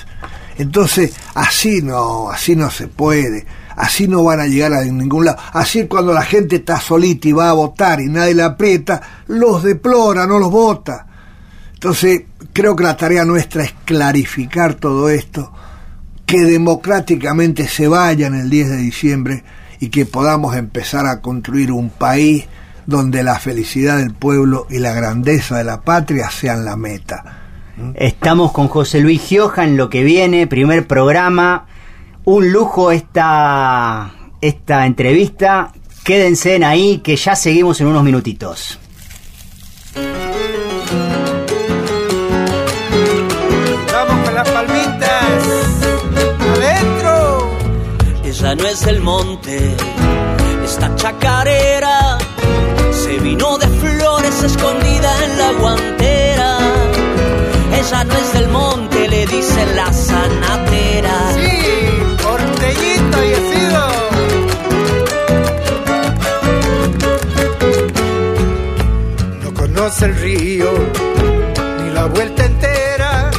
[0.58, 5.38] Entonces, así no, así no se puede, así no van a llegar a ningún lado.
[5.52, 9.62] Así cuando la gente está solita y va a votar y nadie la aprieta, los
[9.62, 11.06] deplora, no los vota.
[11.74, 15.52] Entonces, creo que la tarea nuestra es clarificar todo esto,
[16.24, 19.44] que democráticamente se vayan el 10 de diciembre
[19.80, 22.46] y que podamos empezar a construir un país
[22.86, 27.40] donde la felicidad del pueblo y la grandeza de la patria sean la meta.
[27.94, 31.66] Estamos con José Luis Gioja en lo que viene, primer programa.
[32.26, 35.72] Un lujo esta, esta entrevista.
[36.04, 38.78] Quédense en ahí que ya seguimos en unos minutitos.
[43.92, 45.24] Vamos con las palmitas.
[46.56, 47.50] Adentro.
[48.24, 49.76] Ella no es del monte,
[50.64, 52.18] esta chacarera
[52.90, 56.58] se vino de flores escondida en la guantera.
[57.78, 61.32] Ella no es del monte, le dicen la sanatera.
[61.34, 61.83] Sí,
[70.02, 70.70] El río
[71.82, 73.30] ni la vuelta entera,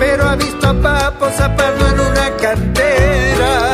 [0.00, 3.70] pero ha visto a Papo zapando en una cantera,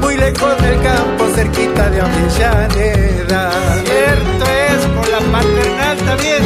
[0.00, 3.50] muy lejos del campo, cerquita de Avellaneda.
[3.84, 6.42] Cierto es, por la paternal también.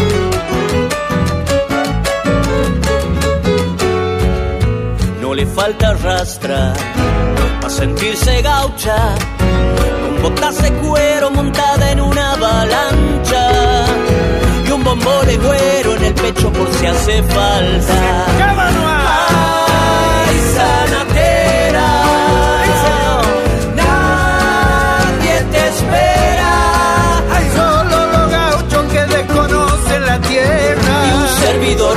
[5.20, 6.72] No le falta rastra
[7.64, 9.14] a sentirse gaucha,
[10.03, 13.73] con botas de cuero montada en una avalancha
[14.96, 18.26] de güero en el pecho por si hace falta.
[20.26, 21.88] ¡Ay, sanatera!
[23.74, 26.52] Nadie te espera.
[27.35, 31.07] Hay solo los gauchos que desconocen la tierra.
[31.09, 31.96] Y un servidor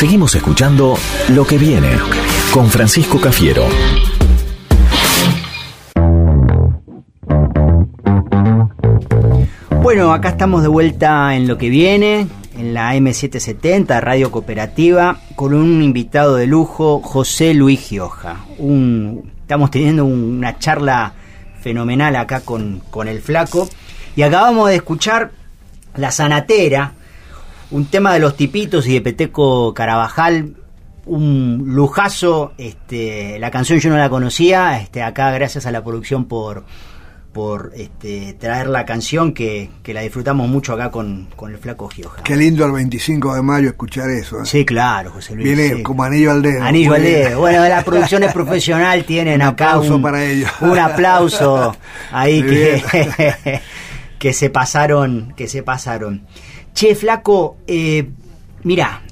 [0.00, 0.96] Seguimos escuchando
[1.28, 1.90] Lo que viene
[2.54, 3.66] con Francisco Cafiero.
[9.82, 15.52] Bueno, acá estamos de vuelta en Lo que viene, en la M770, Radio Cooperativa, con
[15.52, 18.38] un invitado de lujo, José Luis Gioja.
[19.42, 21.12] Estamos teniendo una charla
[21.60, 23.68] fenomenal acá con, con el flaco.
[24.16, 25.32] Y acabamos de escuchar
[25.94, 26.94] La Sanatera,
[27.70, 30.54] un tema de los tipitos y de Peteco Carabajal,
[31.06, 36.26] un lujazo, este, la canción yo no la conocía, este, acá gracias a la producción
[36.26, 36.64] por,
[37.32, 41.88] por este, traer la canción que, que la disfrutamos mucho acá con, con el flaco
[41.88, 42.22] Gioja.
[42.22, 44.42] Qué lindo el 25 de mayo escuchar eso.
[44.42, 44.46] ¿eh?
[44.46, 45.46] Sí, claro, José Luis.
[45.46, 45.82] Viene sí.
[45.82, 46.62] como anillo al dedo.
[46.62, 47.38] Anillo al dedo.
[47.40, 50.50] Bueno, las producciones profesional tienen Un acá aplauso un, para ellos.
[50.60, 51.76] un aplauso
[52.12, 53.60] ahí que,
[54.18, 56.26] que se pasaron, que se pasaron.
[56.74, 58.08] Che, flaco, eh,
[58.64, 59.02] mira,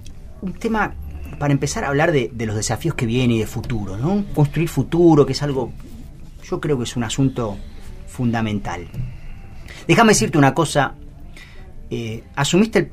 [0.41, 0.95] un tema
[1.39, 4.25] para empezar a hablar de, los desafíos que vienen y de futuro, ¿no?
[4.35, 5.73] Construir futuro, que es algo,
[6.43, 7.57] yo creo que es un asunto
[8.07, 8.89] fundamental.
[9.87, 10.95] Déjame decirte una cosa,
[11.91, 12.93] eh, asumiste el,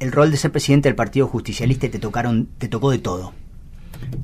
[0.00, 3.32] el rol de ser presidente del Partido Justicialista y te tocaron, te tocó de todo.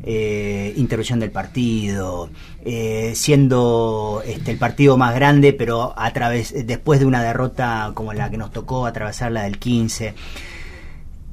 [0.03, 2.31] Eh, intervención del partido,
[2.65, 8.13] eh, siendo este, el partido más grande, pero a través, después de una derrota como
[8.13, 10.15] la que nos tocó atravesar la del 15.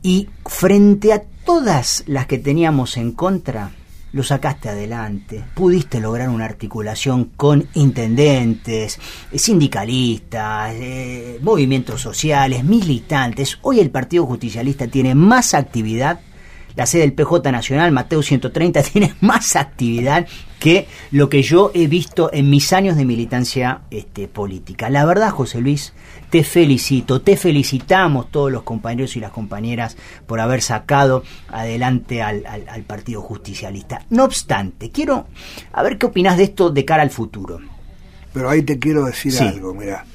[0.02, 3.72] Y frente a todas las que teníamos en contra,
[4.16, 8.98] lo sacaste adelante, pudiste lograr una articulación con intendentes,
[9.34, 13.58] sindicalistas, eh, movimientos sociales, militantes.
[13.62, 16.22] Hoy el Partido Justicialista tiene más actividad,
[16.76, 20.28] la sede del PJ Nacional, Mateo 130, tiene más actividad
[20.60, 24.90] que lo que yo he visto en mis años de militancia este, política.
[24.90, 25.94] La verdad, José Luis,
[26.32, 32.46] te felicito, te felicitamos todos los compañeros y las compañeras por haber sacado adelante al,
[32.48, 34.06] al- al Partido Justicialista.
[34.10, 35.28] No obstante, quiero
[35.72, 37.60] a ver qué opinas de esto de cara al futuro.
[38.34, 39.46] Pero ahí te quiero decir Sí.
[39.46, 40.06] algo, mira,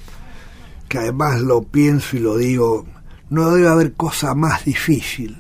[0.89, 2.87] que además lo pienso y lo digo,
[3.29, 5.37] no debe haber cosa más difícil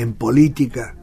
[0.00, 0.94] en política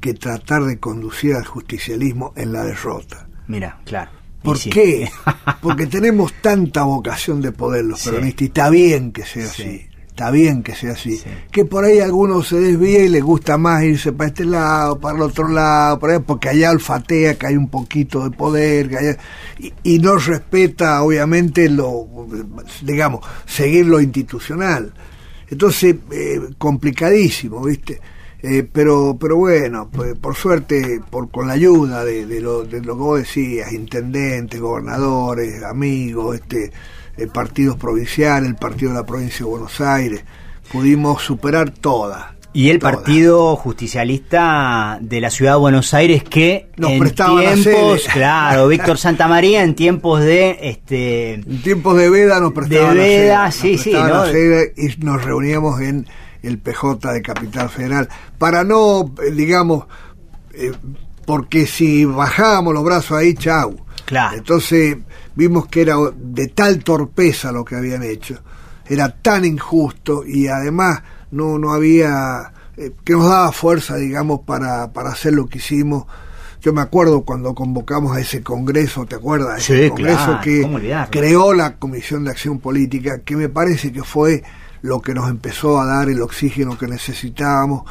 [0.00, 3.28] que tratar de conducir al justicialismo en la derrota.
[3.46, 4.10] Mira, claro.
[4.42, 4.70] ¿Por sí.
[4.70, 5.08] qué?
[5.62, 8.10] Porque tenemos tanta vocación de poder los Sí.
[8.10, 9.62] peronistas y está bien que sea Sí.
[9.62, 9.86] así.
[10.08, 11.16] Está bien que sea así.
[11.16, 11.24] Sí.
[11.50, 15.16] Que por ahí algunos se desvía y les gusta más irse para este lado, para
[15.16, 18.98] el otro lado, por ahí, porque allá olfatea que hay un poquito de poder, que
[18.98, 19.18] haya-
[19.58, 22.06] y, y no respeta, obviamente, lo,
[22.82, 24.92] digamos, seguir lo institucional.
[25.52, 28.00] Entonces, eh, complicadísimo, ¿viste?
[28.42, 32.96] Eh, pero pero bueno, pues, por suerte, por con la ayuda de, lo, de lo
[32.96, 36.72] que vos decías, intendentes, gobernadores, amigos, este
[37.18, 40.24] eh, partidos provinciales, el partido de la provincia de Buenos Aires,
[40.72, 42.24] pudimos superar todas.
[42.54, 42.96] Y el todas.
[42.96, 49.62] Partido Justicialista de la Ciudad de Buenos Aires que Nos en tiempos, claro, Víctor Santamaría
[49.62, 54.74] en tiempos de este En tiempos de veda nos prestaban De veda, la sí, sede,
[54.76, 56.06] sí, y nos reuníamos en
[56.42, 59.86] el PJ de Capital Federal para no, eh, digamos,
[60.52, 60.72] eh,
[61.24, 63.76] porque si bajábamos los brazos ahí, chau.
[64.04, 64.36] Claro.
[64.36, 64.98] Entonces
[65.34, 68.40] vimos que era de tal torpeza lo que habían hecho,
[68.86, 71.02] era tan injusto y además
[71.32, 76.06] no, no había, eh, que nos daba fuerza, digamos, para, para hacer lo que hicimos.
[76.60, 79.64] Yo me acuerdo cuando convocamos a ese congreso, ¿te acuerdas?
[79.64, 84.04] Sí, Ese congreso claro, que creó la Comisión de Acción Política, que me parece que
[84.04, 84.44] fue
[84.80, 87.84] lo que nos empezó a dar el oxígeno que necesitábamos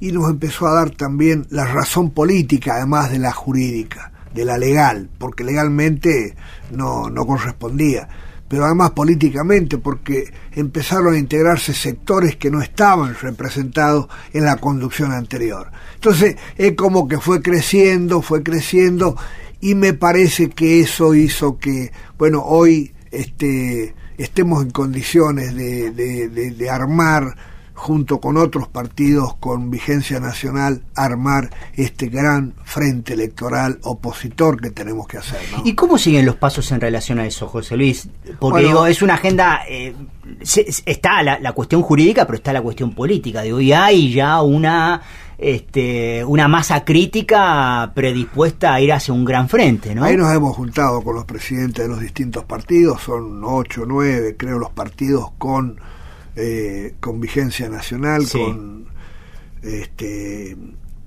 [0.00, 4.58] y nos empezó a dar también la razón política, además de la jurídica, de la
[4.58, 6.34] legal, porque legalmente
[6.70, 8.08] no, no correspondía,
[8.48, 15.12] pero además políticamente, porque empezaron a integrarse sectores que no estaban representados en la conducción
[15.12, 15.70] anterior.
[15.94, 19.16] Entonces, es como que fue creciendo, fue creciendo,
[19.60, 26.70] y me parece que eso hizo que, bueno, hoy este, estemos en condiciones de, de-
[26.70, 27.36] armar,
[27.78, 35.06] junto con otros partidos con vigencia nacional, armar este gran frente electoral opositor que tenemos
[35.06, 35.38] que hacer.
[35.52, 35.62] ¿no?
[35.64, 38.08] ¿Y cómo siguen los pasos en relación a eso, José Luis?
[38.40, 38.68] Porque Bueno.
[38.68, 39.94] digo, es una agenda, eh,
[40.42, 43.42] se- está la, la cuestión jurídica, pero está la cuestión política.
[43.42, 45.02] Digo, y hay ya una,
[45.36, 50.02] este, una masa crítica predispuesta a ir hacia un gran frente, ¿no?
[50.02, 54.58] Ahí nos hemos juntado con los presidentes de los distintos partidos, son ocho, nueve, creo,
[54.58, 55.78] los partidos con,
[56.36, 58.38] eh, con vigencia nacional, Sí.
[58.38, 58.86] con
[59.62, 60.56] este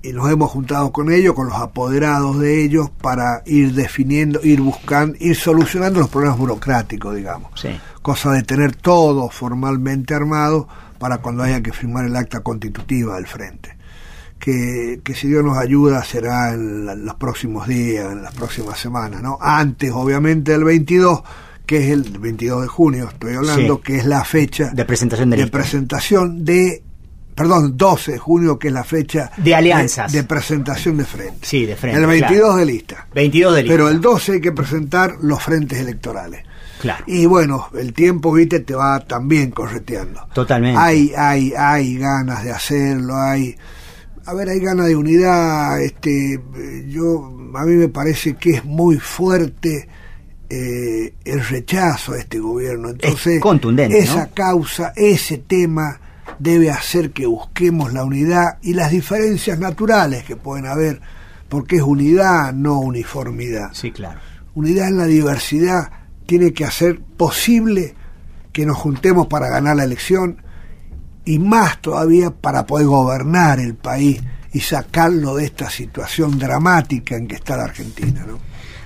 [0.02, 4.62] y nos hemos juntado con ellos, con los apoderados de ellos, para ir definiendo, ir
[4.62, 7.50] buscando, ir solucionando los problemas burocráticos, digamos.
[7.60, 7.68] Sí.
[8.00, 10.66] Cosa de tener todo formalmente armado
[10.98, 13.76] para cuando haya que firmar el acta constitutiva del frente
[14.38, 18.34] que, que si Dios nos ayuda será en, la- en los próximos días, en las
[18.34, 19.36] próximas semanas, ¿no?
[19.38, 21.22] Antes, obviamente, del 22,
[21.70, 23.82] que es el 22 de junio, estoy hablando, Sí.
[23.84, 26.82] que es la fecha De presentación de de presentación de,
[27.36, 30.10] perdón, 12 de junio, que es la fecha De alianzas.
[30.10, 31.46] de, presentación de frente.
[31.46, 32.56] Sí, de frente, El 22 claro.
[32.56, 33.06] de lista.
[33.14, 33.72] 22 de lista.
[33.72, 36.42] Pero el 12 hay que presentar los frentes electorales.
[36.80, 37.04] Claro.
[37.06, 40.26] Y bueno, el tiempo, viste, te va también correteando.
[40.34, 40.76] Totalmente.
[40.76, 43.54] Hay, hay, hay ganas de hacerlo, hay,
[44.26, 45.80] a ver, hay ganas de unidad.
[45.80, 46.40] Este,
[46.88, 49.88] yo, a mí me parece que es muy fuerte
[50.52, 52.90] eh, el rechazo a este gobierno.
[52.90, 54.34] Entonces, contundente, esa ¿no?
[54.34, 56.00] causa, ese tema
[56.40, 61.00] debe hacer que busquemos la unidad y las diferencias naturales que pueden haber,
[61.48, 64.18] porque es unidad, no uniformidad Sí, claro.
[64.54, 65.90] unidad en la diversidad
[66.26, 67.94] tiene que hacer posible
[68.52, 70.42] que nos juntemos para ganar la elección
[71.24, 74.20] y más todavía para poder gobernar el país
[74.52, 78.24] y sacarlo de esta situación dramática en que está la Argentina.
[78.26, 78.38] ¿no?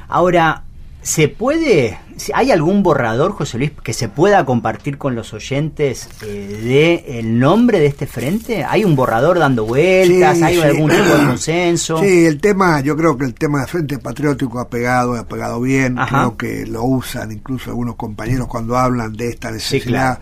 [0.09, 0.65] Ahora,
[1.05, 6.09] ¿se puede, si- hay algún borrador, José Luis, que se pueda compartir con los oyentes
[6.23, 6.59] eh,
[7.07, 8.65] de el nombre de este frente?
[8.65, 10.39] ¿Hay un borrador dando vueltas?
[10.39, 10.61] Sí, ¿Hay sí.
[10.63, 11.99] algún tipo de consenso?
[12.03, 15.61] Sí, el tema, yo creo que el tema de Frente Patriótico ha pegado, ha pegado
[15.61, 16.19] bien, Ajá.
[16.19, 20.19] creo que lo usan incluso algunos compañeros cuando hablan de esta necesidad.
[20.19, 20.21] claro.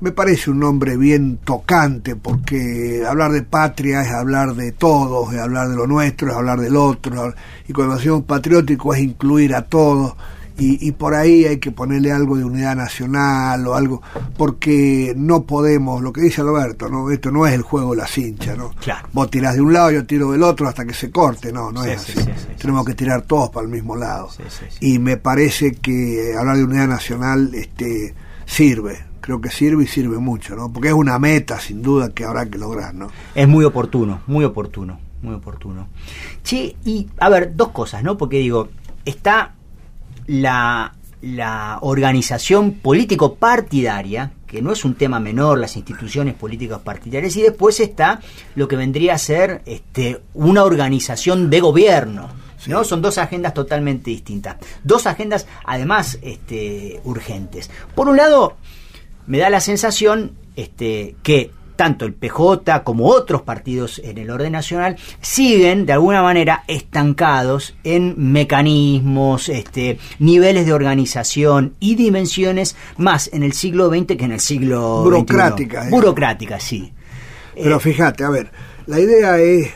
[0.00, 5.40] Me parece un nombre bien tocante porque hablar de patria es hablar de todos, es
[5.40, 7.32] hablar de lo nuestro, es hablar del otro,
[7.66, 10.14] y cuando decimos patriótico es incluir a todos.
[10.58, 14.00] Y, y por ahí hay que ponerle algo de unidad nacional o algo,
[14.38, 17.10] porque no podemos, lo que dice Alberto, ¿no?
[17.10, 18.70] esto no es el juego de la cincha, ¿no?
[18.80, 19.06] Claro.
[19.12, 21.84] Vos tirás de un lado, yo tiro del otro hasta que se corte, no, no
[21.84, 22.20] Sí, es sí, así.
[22.22, 24.28] sí, sí, Tenemos que tirar todos para el mismo lado.
[24.80, 28.14] Y me parece que hablar de unidad nacional este,
[28.46, 30.72] sirve, creo que sirve y sirve mucho, ¿no?
[30.72, 33.08] Porque es una meta, sin duda, que habrá que lograr, ¿no?
[33.34, 35.88] Es muy oportuno, muy oportuno, muy oportuno.
[36.44, 38.16] Che, y a ver, dos cosas, ¿no?
[38.16, 38.68] Porque digo,
[39.04, 39.56] está
[40.28, 47.42] la, la organización político-partidaria, que no es un tema menor, las instituciones políticas partidarias, y
[47.42, 48.20] después está
[48.54, 52.28] lo que vendría a ser este, una organización de gobierno.
[52.68, 52.84] ¿no?
[52.84, 54.56] Son dos agendas totalmente distintas.
[54.84, 57.70] Dos agendas, además, este, urgentes.
[57.96, 58.56] Por un lado,
[59.26, 64.52] me da la sensación este, que tanto el PJ como otros partidos en el orden
[64.52, 73.30] nacional siguen de alguna manera estancados en mecanismos, este, niveles de organización y dimensiones más
[73.32, 75.10] en el siglo XX que en el siglo XXI.
[75.10, 75.90] Burocráticas, digamos.
[75.90, 76.92] Burocráticas, sí.
[77.54, 78.50] Pero Eh, fíjate, a ver,
[78.86, 79.70] la idea es,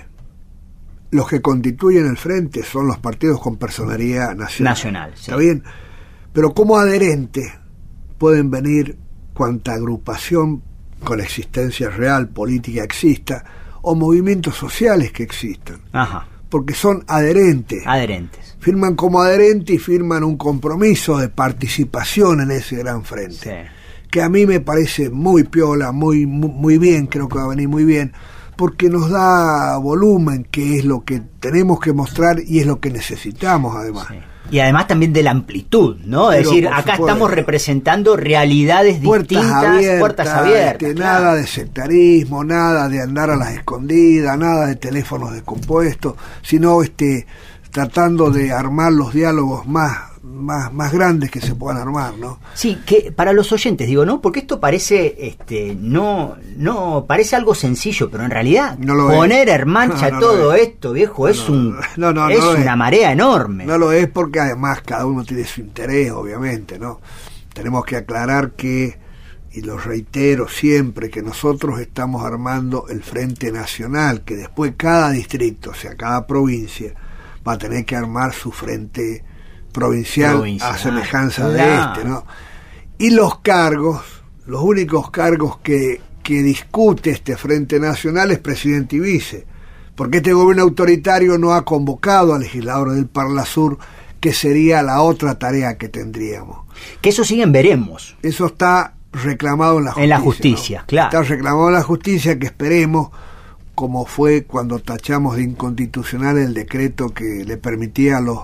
[1.11, 4.73] los que constituyen el frente son los partidos con personalidad nacional.
[4.73, 5.23] Nacional, sí.
[5.23, 5.63] ¿Está bien?
[6.33, 7.53] Pero como adherente
[8.19, 8.97] pueden venir
[9.41, 10.61] cuanta agrupación
[11.03, 13.43] con existencia real, política exista,
[13.81, 17.83] o movimientos sociales que existan, Ajá, porque son adherentes.
[17.87, 18.55] adherentes.
[18.59, 24.09] Firman como adherente y firman un compromiso de participación en ese gran frente Sí.
[24.11, 27.49] que a mí me parece muy piola, muy, muy, muy bien, creo que va a
[27.49, 28.13] venir muy bien,
[28.57, 32.91] porque nos da volumen, que es lo que tenemos que mostrar y es lo que
[32.91, 34.09] necesitamos además.
[34.11, 34.17] Sí.
[34.51, 36.33] Y además también de la amplitud, ¿no?
[36.33, 37.07] Es Pero, decir, acá supuesto.
[37.07, 40.73] estamos representando realidades Puertas distintas, abiertas, puertas abiertas.
[40.83, 41.25] este, claro.
[41.25, 47.27] nada de sectarismo, nada de andar a las escondidas, nada de teléfonos descompuestos, sino este
[47.71, 52.39] tratando de armar los diálogos más más más grandes que se puedan armar, ¿no?
[52.55, 54.21] Sí, que para los oyentes digo, ¿no?
[54.21, 59.49] Porque esto parece, este, no, no, parece algo sencillo, pero en realidad No lo poner
[59.49, 59.61] es.
[59.61, 60.63] en marcha No, no todo es.
[60.69, 61.79] esto, viejo, es un,
[62.31, 62.45] es.
[62.45, 63.65] una marea enorme.
[63.65, 67.01] No lo es porque además cada uno tiene su interés, obviamente, ¿no?
[67.55, 68.99] Tenemos que aclarar que,
[69.53, 75.71] y lo reitero siempre, que nosotros estamos armando el Frente Nacional, que después cada distrito,
[75.71, 76.93] o sea, cada provincia,
[77.47, 79.25] va a tener que armar su frente
[79.73, 81.93] provincial, Provincial, a semejanza de claro.
[81.93, 82.25] este, ¿no?
[82.99, 84.03] Y los cargos,
[84.47, 89.47] los únicos cargos que, que discute este Frente Nacional es presidente y vice,
[89.95, 93.79] porque este gobierno autoritario no ha convocado a legisladores del Parlasur,
[94.21, 96.59] que sería la otra tarea que tendríamos.
[97.01, 98.17] Que eso siguen veremos.
[98.23, 100.05] Eso está reclamado en la justicia.
[100.05, 100.87] En la justicia, ¿no?
[100.87, 101.09] claro.
[101.09, 103.11] Está reclamado en la justicia que esperemos,
[103.75, 108.41] como fue cuando tachamos de inconstitucional el decreto que le permitía a los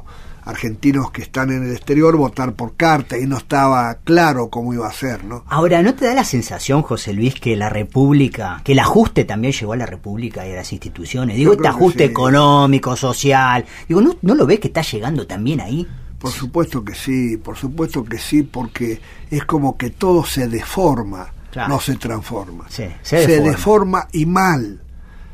[0.46, 4.86] argentinos que están en el exterior votar por carta y no estaba claro cómo iba
[4.86, 5.44] a ser, ¿no?
[5.48, 9.52] Ahora, ¿no te da la sensación, José Luis, que la República, que el ajuste también
[9.52, 11.36] llegó a la República y a las instituciones?
[11.36, 12.10] Digo, este ajuste sí.
[12.10, 13.64] económico, social.
[13.88, 15.86] Digo, ¿no, ¿no lo ves que está llegando también ahí?
[16.18, 21.28] Por supuesto que sí, por supuesto que sí, porque es como que todo se deforma,
[21.50, 21.70] Claro.
[21.74, 22.66] no se transforma.
[22.68, 23.50] Sí, se deforma.
[23.50, 24.80] deforma y mal.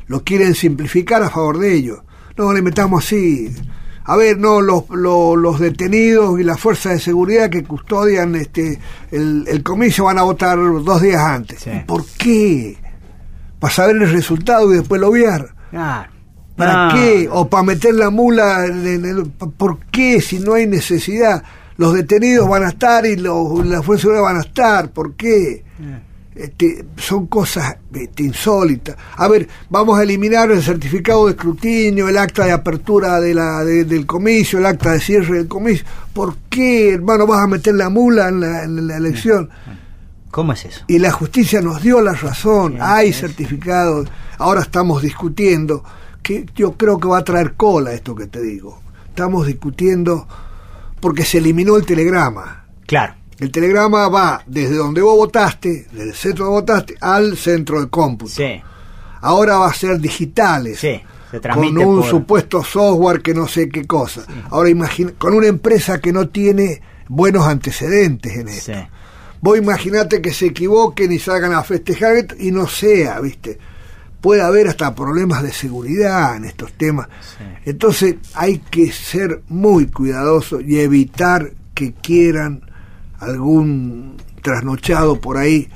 [0.06, 1.98] lo quieren simplificar a favor de ellos.
[2.36, 3.54] No, le metamos así.
[4.04, 8.78] A ver, no, los, los, los detenidos y las fuerzas de seguridad que custodian este
[9.10, 11.60] el, el comicio van a votar dos días antes.
[11.60, 11.70] Sí.
[11.86, 12.76] ¿Por qué?
[13.60, 15.54] Para saber el resultado y después lo obviar.
[16.56, 16.94] ¿Para No.
[16.94, 17.28] qué?
[17.30, 18.66] O para meter la mula.
[18.66, 21.42] en el- ¿Por qué si no hay necesidad?
[21.76, 24.90] Los detenidos van a estar y los, las fuerzas de seguridad van a estar.
[24.90, 25.64] ¿Por qué?
[26.34, 28.96] Este, son cosas este, insólitas.
[29.16, 33.62] A ver, vamos a eliminar el certificado de escrutinio, el acta de apertura de la,
[33.64, 35.84] de- del comicio, el acta de cierre del comicio.
[36.14, 39.50] ¿Por qué, hermano, vas a meter la mula en la, en la elección?
[40.30, 40.84] ¿Cómo es eso?
[40.88, 42.78] Y la justicia nos dio la razón.
[42.80, 44.08] Hay certificados.
[44.38, 45.84] Ahora estamos discutiendo
[46.22, 48.80] que yo creo que va a traer cola esto que te digo.
[49.08, 50.26] Estamos discutiendo
[51.00, 52.64] porque se eliminó el telegrama.
[52.86, 53.14] Claro.
[53.42, 57.88] El telegrama va desde donde vos votaste, desde el centro donde votaste, al centro de
[57.88, 58.30] cómputo.
[58.30, 58.62] Sí.
[59.20, 60.78] Ahora va a ser digitales.
[60.78, 61.00] Sí.
[61.32, 64.22] Se Con un por- supuesto software que no sé qué cosa.
[64.50, 68.72] Ahora imagina, con una empresa que no tiene buenos antecedentes en esto.
[68.74, 68.78] Sí.
[69.40, 73.58] Vos imaginate que se equivoquen y salgan a festejar y no sea, ¿viste?
[74.20, 77.08] Puede haber hasta problemas de seguridad en estos temas.
[77.38, 77.44] Sí.
[77.64, 82.70] Entonces hay que ser muy cuidadosos y evitar que quieran
[83.22, 85.68] algún trasnochado por ahí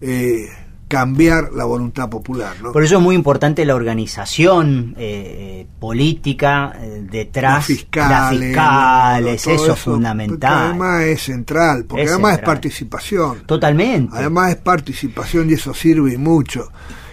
[0.00, 0.48] eh,
[0.86, 2.72] cambiar la voluntad popular, ¿no?
[2.72, 9.46] Por eso es muy importante la organización eh, política eh, detrás Las fiscales, las fiscales,
[9.46, 10.70] eso es fundamental.
[10.70, 13.40] Además es central, porque Es además es participación.
[13.44, 14.16] Totalmente.
[14.16, 16.70] Además es participación y eso sirve mucho.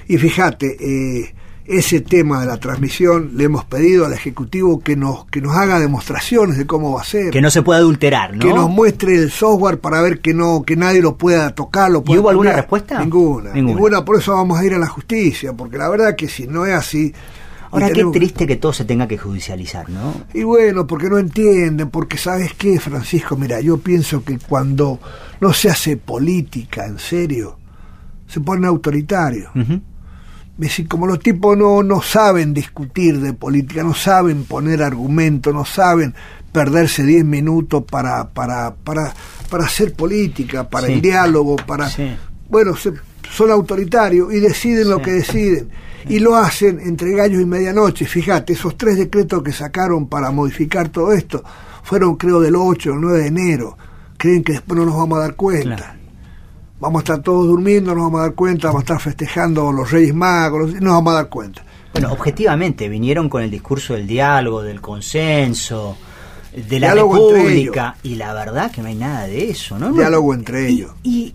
[0.08, 1.36] Y fíjate, eh,
[1.68, 5.80] ese tema de la transmisión le hemos pedido al Ejecutivo que nos, que nos haga
[5.80, 7.32] demostraciones de cómo va a ser.
[7.32, 8.40] que no se puede adulterar, ¿no?
[8.40, 11.90] Que nos muestre el software para ver que no que nadie lo pueda tocar.
[11.90, 13.00] Lo pueda hubo alguna respuesta?
[13.00, 13.74] Ninguna, Ninguna.
[13.74, 14.06] ninguna.
[14.06, 16.74] Por eso vamos a ir a la justicia, porque la verdad que si no es
[16.74, 17.08] así...
[17.08, 17.14] y
[17.72, 20.14] Ahora, qué triste que todo se tenga que judicializar, ¿no?
[20.34, 25.00] y bueno, porque no entienden, porque sabes qué, Francisco, mira, yo pienso que cuando
[25.42, 27.58] no se hace política en serio,
[28.28, 29.50] se pone autoritario.
[29.56, 29.82] Ujú.
[30.58, 35.54] Es decir, como los tipos no, no saben discutir de política, no saben poner argumentos,
[35.54, 36.14] no saben
[36.52, 39.14] perderse 10 minutos para, para, para,
[39.50, 40.94] para hacer política, para Sí.
[40.94, 41.90] el diálogo, para...
[41.90, 42.16] Sí.
[42.50, 42.94] Bueno, se-
[43.30, 45.70] son autoritarios y deciden lo que deciden.
[46.08, 48.06] Y lo hacen entre gallos y medianoche.
[48.06, 51.44] Fíjate, esos tres decretos que sacaron para modificar todo esto
[51.84, 53.78] fueron creo del 8 o 9 de enero.
[54.18, 56.00] Creen que después no nos vamos a dar cuenta Claro.
[56.80, 59.92] Vamos a estar todos durmiendo, nos vamos a dar cuenta, vamos a estar festejando los
[59.92, 61.64] Reyes Magos, nos vamos a dar cuenta.
[61.94, 65.96] Bueno, objetivamente vinieron con el discurso del diálogo, del consenso,
[66.54, 69.90] de la Diálogo república, y la verdad que no hay nada de eso, ¿no?
[69.90, 70.92] No- Diálogo entre y- ellos.
[71.04, 71.34] Y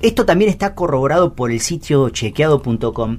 [0.00, 3.18] esto también está corroborado por el sitio chequeado.com.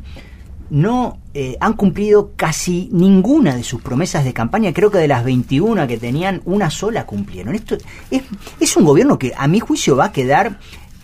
[0.69, 4.73] No eh, han cumplido casi ninguna de sus promesas de campaña.
[4.73, 7.53] Creo que de las 21 que tenían, una sola cumplieron.
[7.53, 7.77] Esto
[8.09, 8.23] es,
[8.59, 10.59] es un gobierno que, a mi juicio, va a quedar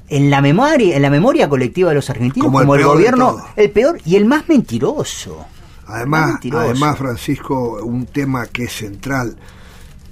[0.09, 3.69] en la memoria, en la memoria colectiva de los argentinos Como como, el gobierno, el
[3.71, 5.45] peor y el más mentiroso.
[5.87, 6.65] Además, mentiroso.
[6.65, 9.35] además, Francisco, un tema que es central.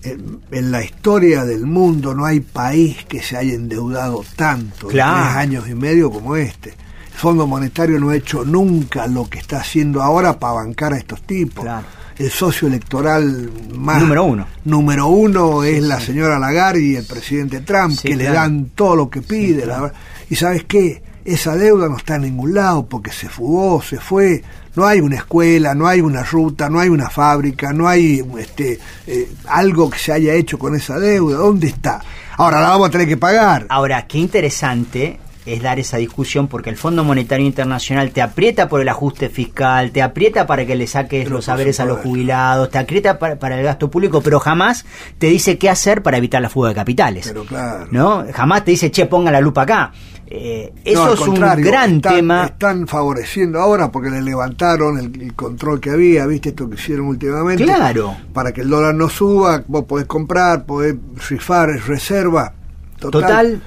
[0.03, 5.17] En, en la historia del mundo no hay país que se haya endeudado tanto Claro.
[5.17, 6.69] en tres años y medio como este.
[6.69, 10.97] El Fondo Monetario no ha hecho nunca lo que está haciendo ahora para bancar a
[10.97, 11.63] estos tipos.
[11.63, 11.85] Claro.
[12.19, 14.47] El socio electoral más Número uno.
[14.65, 18.95] número uno es la señora Lagarde y el presidente Trump, Sí, que le dan todo
[18.95, 19.65] lo que pide.
[19.65, 19.97] la verdad.
[20.29, 24.41] y sabes qué, esa deuda no está en ningún lado porque se fugó, se fue.
[24.75, 28.79] No hay una escuela, no hay una ruta, no hay una fábrica, no hay este
[29.07, 31.37] eh, algo que se haya hecho con esa deuda.
[31.37, 31.99] ¿Dónde está?
[32.37, 33.65] Ahora la vamos a tener que pagar.
[33.69, 35.19] Ahora, qué interesante
[35.53, 39.91] es dar esa discusión porque el Fondo Monetario Internacional te aprieta por el ajuste fiscal,
[39.91, 43.17] te aprieta para que le saques Pero los por saberes a los jubilados, te aprieta
[43.19, 44.85] para, para el gasto público, pero jamás
[45.17, 47.27] te dice qué hacer para evitar la fuga de capitales.
[47.27, 47.87] Pero claro.
[47.91, 48.25] ¿No?
[48.33, 49.91] Jamás te dice, che, ponga la lupa acá.
[50.29, 52.45] Eh, eso es un gran están- tema.
[52.45, 56.49] Están favoreciendo ahora porque le levantaron el, el control que había, ¿viste?
[56.49, 57.63] Esto que hicieron últimamente.
[57.63, 58.17] Claro.
[58.33, 60.95] Para que el dólar no suba, vos podés comprar, podés
[61.29, 62.53] rifar, es reserva.
[62.99, 63.21] Total.
[63.21, 63.61] Total.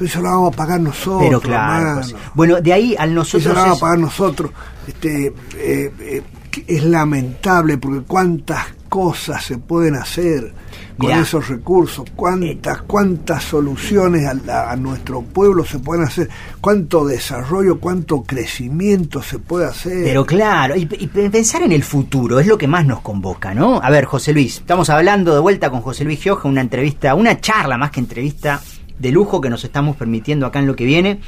[0.00, 1.24] Pero eso lo vamos a pagar nosotros.
[1.24, 1.96] Pero claro.
[1.96, 3.54] pues, bueno, de ahí al Eso nosotros.
[3.54, 4.50] lo vamos a pagar nosotros.
[4.86, 6.22] Este, eh, eh,
[6.66, 10.54] es lamentable porque cuántas cosas se pueden hacer
[10.96, 11.20] con Mirá.
[11.20, 16.30] esos recursos, cuántas, cuántas soluciones a, nuestro pueblo se pueden hacer,
[16.62, 20.02] cuánto desarrollo, cuánto crecimiento se puede hacer.
[20.02, 23.82] Pero claro, y, y pensar en el futuro es lo que más nos convoca, ¿no?
[23.82, 27.38] A ver, José Luis, estamos hablando de vuelta con José Luis Gioja, una entrevista, una
[27.38, 28.62] charla más que entrevista
[29.00, 31.20] de lujo que nos estamos permitiendo acá en lo que viene.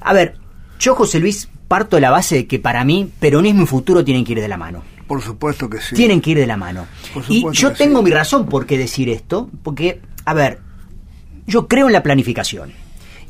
[0.00, 0.34] A ver,
[0.78, 4.24] yo, José Luis, parto de la base de que para mí peronismo y futuro tienen
[4.24, 4.82] que ir de la mano.
[5.06, 5.94] Por supuesto que sí.
[5.94, 6.86] Tienen que ir de la mano.
[7.28, 8.04] Y yo tengo sí.
[8.04, 10.60] mi razón por qué decir esto, porque, a ver,
[11.46, 12.72] yo creo en la planificación.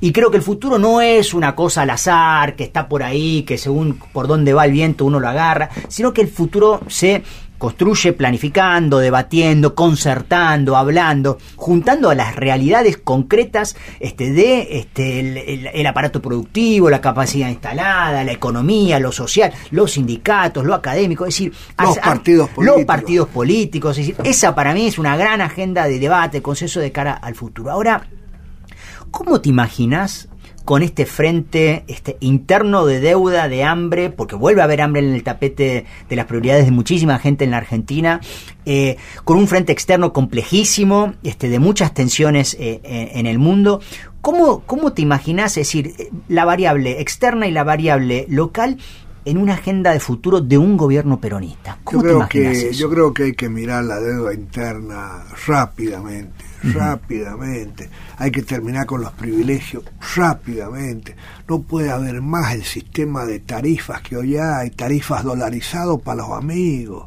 [0.00, 3.42] Y creo que el futuro no es una cosa al azar, que está por ahí,
[3.42, 7.22] que según por dónde va el viento uno lo agarra, sino que el futuro se
[7.58, 15.66] construye planificando, debatiendo, concertando, hablando, juntando a las realidades concretas este, de este, el, el-
[15.66, 21.34] el aparato productivo, la capacidad instalada, la economía, lo social, los sindicatos, lo académico, es
[21.34, 21.52] decir,
[22.76, 26.80] Los partidos políticos, es decir, esa para mí es una gran agenda de debate, consenso
[26.80, 27.70] de cara al futuro.
[27.72, 28.06] Ahora,
[29.10, 30.28] ¿Cómo te imaginas
[30.68, 35.14] con este frente este interno de deuda, de hambre, porque vuelve a haber hambre en
[35.14, 38.20] el tapete de las prioridades de muchísima gente en la Argentina,
[38.66, 43.80] eh, con un frente externo complejísimo, este, de muchas tensiones eh, eh, en el mundo?
[44.20, 45.94] ¿Cómo, ¿Cómo te imaginas, es decir,
[46.28, 48.76] la variable externa y la variable local
[49.24, 51.78] en una agenda de futuro de un gobierno peronista?
[51.78, 52.78] Yo ¿Cómo te creo, imaginas que, eso?
[52.78, 56.44] yo creo que hay que mirar la deuda interna rápidamente,
[56.74, 57.88] rápidamente.
[58.16, 59.82] Hay que terminar con los privilegios
[60.16, 61.16] rápidamente.
[61.48, 66.30] No puede haber más el sistema de tarifas que hoy hay, tarifas dolarizadas para los
[66.32, 67.06] amigos.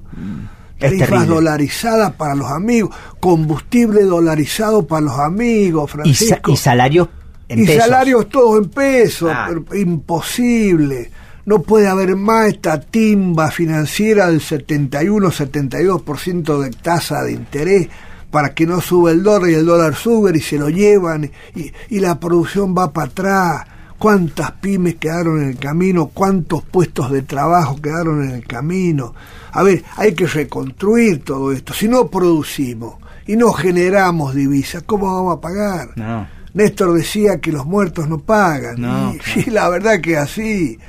[0.80, 6.52] Es Tarifas dolarizadas para los amigos, combustible dolarizado para los amigos, y, sa- Francisco.
[6.52, 7.08] y salarios
[7.48, 7.84] en y pesos.
[7.84, 11.12] salarios todos en pesos, pero imposible.
[11.46, 17.88] No puede haber más esta timba financiera del 71-72% de tasa de interés
[18.32, 21.72] para que no suba el dólar y el dólar sube y se lo llevan y,
[21.90, 23.64] y la producción va para atrás.
[24.00, 26.08] ¿Cuántas pymes quedaron en el camino?
[26.08, 29.14] ¿Cuántos puestos de trabajo quedaron en el camino?
[29.52, 31.72] A ver, hay que reconstruir todo esto.
[31.74, 32.96] Si no producimos
[33.28, 35.90] y no generamos divisas, ¿cómo vamos a pagar?
[35.98, 36.28] No.
[36.56, 38.82] Néstor decía que los muertos no pagan.
[38.82, 40.80] No, y la verdad que así.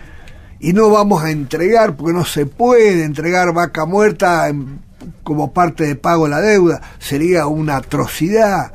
[0.59, 4.81] Y no vamos a entregar, porque no se puede entregar vaca muerta en-
[5.23, 6.81] como parte de pago de la deuda.
[6.99, 8.73] Sería una atrocidad.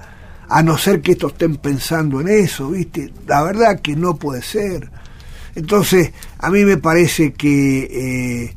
[0.49, 3.11] A no ser que estos estén pensando en eso, ¿viste?
[3.27, 4.89] La verdad que no puede ser.
[5.55, 8.55] Entonces, a mí me parece que eh,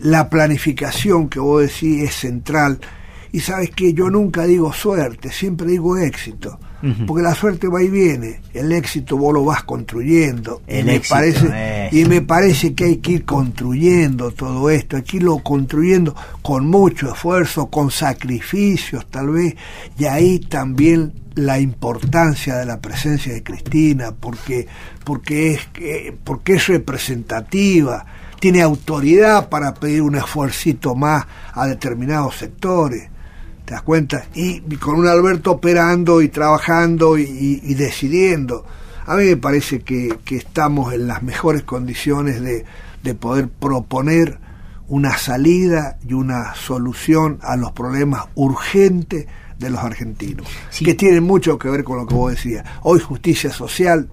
[0.00, 2.80] la planificación que vos decís es central.
[3.36, 6.58] Y sabes que yo nunca digo suerte, siempre digo éxito.
[7.06, 10.62] Porque la suerte va y viene, el éxito vos lo vas construyendo.
[10.68, 11.88] y, El me éxito, parece, eh.
[11.92, 16.66] y me parece que hay que ir construyendo todo esto, hay que irlo construyendo con
[16.68, 19.56] mucho esfuerzo, con sacrificios tal vez,
[19.98, 24.66] y ahí también la importancia de la presencia de Cristina, porque,
[25.04, 28.06] porque, es, que- porque es representativa,
[28.40, 33.08] tiene autoridad para pedir un esfuercito más a determinados sectores.
[33.66, 34.24] ¿Te das cuenta?
[34.34, 38.64] Y, con un Alberto operando y trabajando y, y- y decidiendo.
[39.06, 42.64] A mí me parece que, que estamos en las mejores condiciones de,
[43.02, 44.38] de poder proponer
[44.88, 49.26] una salida y una solución a los problemas urgentes
[49.58, 50.84] de los argentinos, Sí.
[50.84, 52.64] que tienen mucho que ver con lo que vos decías.
[52.82, 54.08] Hoy justicia social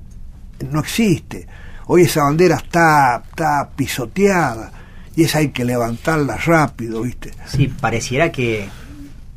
[0.72, 1.48] no existe.
[1.88, 4.72] Hoy esa bandera está, está pisoteada
[5.16, 7.32] y esa hay que levantarla rápido, ¿viste?
[7.46, 8.68] Sí, pareciera que,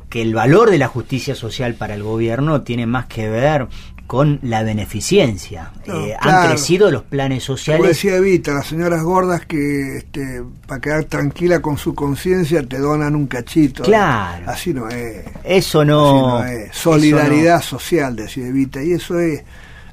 [0.09, 3.67] que el valor de la justicia social para el gobierno tiene más que ver
[4.07, 5.71] con la beneficencia.
[5.85, 7.87] No, Eh, Han crecido los planes Como sociales.
[7.89, 13.15] decía Evita, las señoras gordas que este, para quedar tranquila con su conciencia te donan
[13.15, 13.83] un cachito.
[13.83, 14.49] Claro.
[14.49, 15.25] Así no es.
[15.43, 16.43] Eso Así no.
[16.45, 16.69] es.
[16.73, 19.43] Solidaridad social, decía Evita, y eso es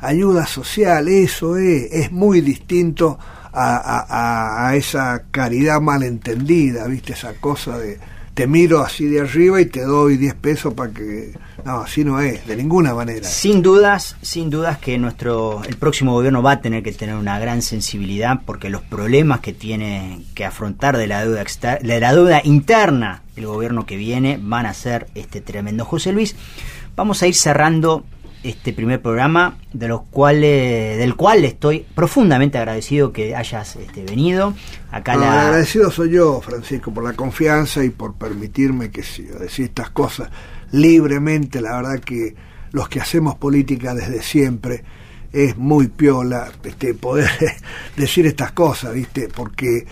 [0.00, 3.18] ayuda social, eso es, es muy distinto
[3.52, 7.14] a- a esa caridad malentendida, ¿viste?
[7.14, 7.98] Esa cosa de
[8.34, 11.32] te miro así de arriba y te doy 10 pesos para que...
[11.64, 13.26] No, así no es, de ninguna manera.
[13.26, 17.38] Sin dudas, sin dudas que nuestro el próximo gobierno va a tener que tener una
[17.38, 22.12] gran sensibilidad porque los problemas que tiene que afrontar de la deuda exter- de la
[22.12, 25.84] deuda interna el gobierno que viene van a ser este tremendo.
[25.84, 26.36] José Luis,
[26.96, 28.04] vamos a ir cerrando
[28.44, 34.54] este primer programa de los cuales del cual estoy profundamente agradecido que hayas este, venido
[34.90, 39.02] acá No, el la agradecido soy yo, Francisco, por la confianza y por permitirme que
[39.02, 40.28] sí, decir estas cosas
[40.72, 41.60] libremente.
[41.60, 42.34] La verdad que
[42.72, 44.84] los que hacemos política desde siempre
[45.32, 47.30] es muy piola este, poder
[47.96, 49.28] decir estas cosas, ¿viste?
[49.34, 49.86] Porque,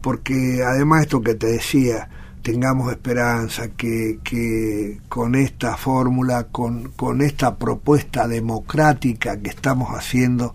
[0.00, 2.08] porque además esto que te decía,
[2.42, 10.54] tengamos esperanza que, que con esta fórmula, con, con esta propuesta democrática que estamos haciendo,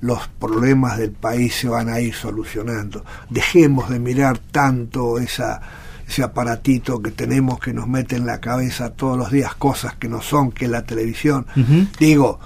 [0.00, 3.04] los problemas del país se van a ir solucionando.
[3.30, 5.60] Dejemos de mirar tanto esa,
[6.08, 10.08] ese aparatito que tenemos que nos mete en la cabeza todos los días cosas que
[10.08, 11.46] no son, que la televisión.
[11.98, 12.38] Digo,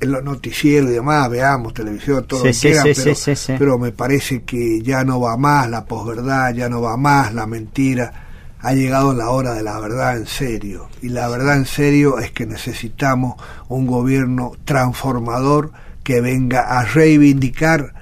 [0.00, 3.78] en los noticieros y demás, veamos televisión, todo Sí, lo que sí, quieran, sí, pero,
[3.78, 8.24] me parece que ya no va más la posverdad, ya no va más la mentira.
[8.60, 10.88] Ha llegado la hora de la verdad en serio.
[11.00, 13.36] Y la verdad en serio es que necesitamos
[13.68, 15.72] un gobierno transformador
[16.02, 17.94] que venga a reivindicar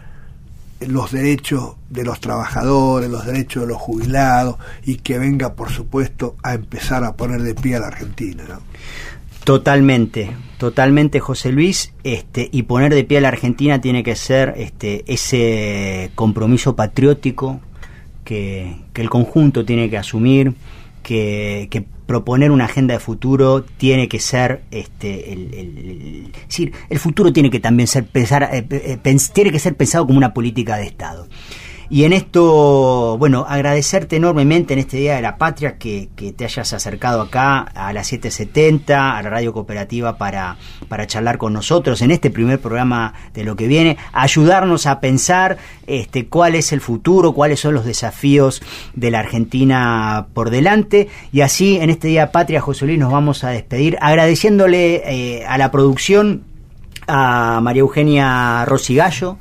[0.81, 6.37] los derechos de los trabajadores, los derechos de los jubilados y que venga, por supuesto,
[6.43, 8.45] a empezar a poner de pie a la Argentina.
[8.49, 8.61] ¿no?
[9.45, 14.55] Totalmente, totalmente José Luis, este, y poner de pie a la Argentina tiene que ser
[14.57, 17.61] este, ese compromiso patriótico
[18.25, 20.55] que, que el conjunto tiene que asumir,
[21.03, 26.99] que, que proponer una agenda de futuro tiene que ser este el, el- decir, el
[26.99, 30.33] futuro tiene que también ser pensar, eh, eh, pens- tiene que ser pensado como una
[30.33, 31.29] política de Estado.
[31.95, 36.45] Y en esto, bueno, agradecerte enormemente en este Día de la Patria que, que te
[36.45, 40.57] hayas acercado acá a las 7.70, a la radio cooperativa, para,
[40.89, 45.57] para charlar con nosotros en este primer programa de lo que viene, ayudarnos a pensar
[45.87, 48.61] este, cuál es el futuro, cuáles son los desafíos
[48.95, 51.07] de la Argentina por delante.
[51.31, 54.97] Y así, en este Día de Patria, José Luis, nos vamos a despedir agradeciéndole
[55.37, 56.43] eh, a la producción
[57.07, 59.39] a María Eugenia Rosigallo,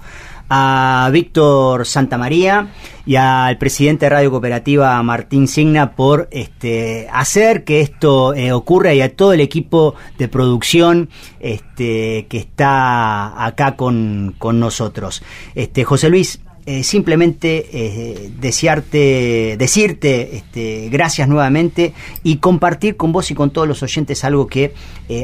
[0.56, 2.68] a Víctor Santamaría
[3.08, 8.94] y al presidente de Radio Cooperativa Martín Signa por este hacer que esto eh, ocurra
[8.94, 15.24] y a todo el equipo de producción este que está acá con, con nosotros.
[15.56, 23.32] Este José Luis eh, simplemente eh, desearte, decirte este, gracias nuevamente y compartir con vos
[23.32, 24.72] y con todos los oyentes algo que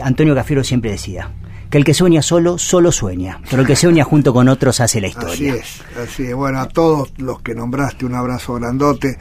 [0.01, 1.29] Antonio Cafiero siempre decía
[1.69, 5.01] que el que sueña solo, solo sueña, pero el que sueña junto con otros hace
[5.01, 5.55] la Así historia.
[5.55, 6.35] es, así es.
[6.35, 9.17] Bueno, a todos los que nombraste un abrazo grandote,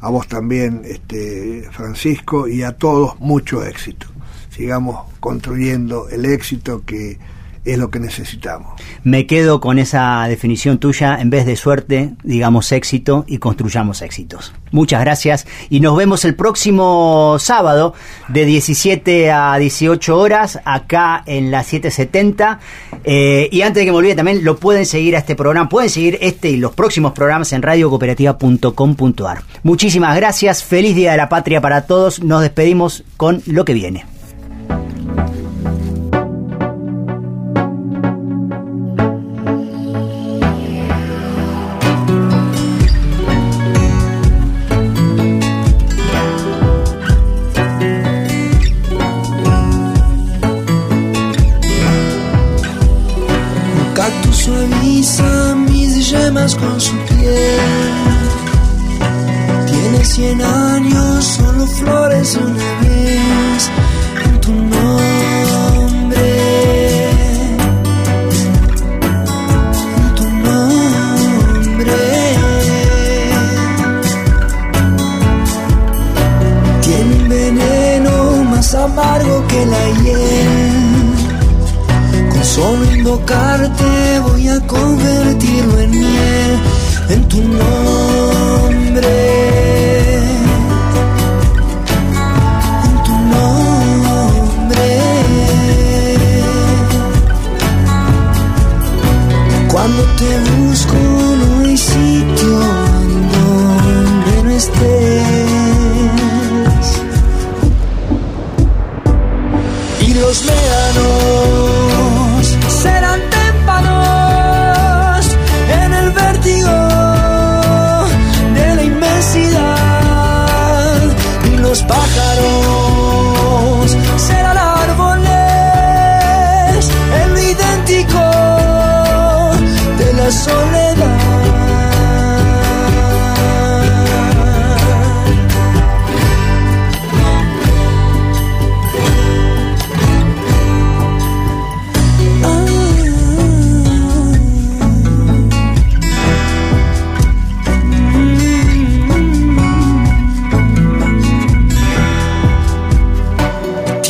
[0.00, 4.06] a vos también, este Francisco, y a todos mucho éxito.
[4.48, 7.18] Sigamos construyendo el éxito que
[7.64, 8.80] es lo que necesitamos.
[9.04, 14.52] Me quedo con esa definición tuya, en vez de suerte, digamos éxito y construyamos éxitos.
[14.70, 17.94] Muchas gracias y nos vemos el próximo sábado
[18.28, 22.60] de 17 a 18 horas acá en la 770.
[23.04, 25.90] Eh, y antes de que me olvide también, lo pueden seguir a este programa, pueden
[25.90, 29.42] seguir este y los próximos programas en radiocooperativa.com.ar.
[29.62, 34.19] Muchísimas gracias, feliz Día de la Patria para todos, nos despedimos con lo que viene.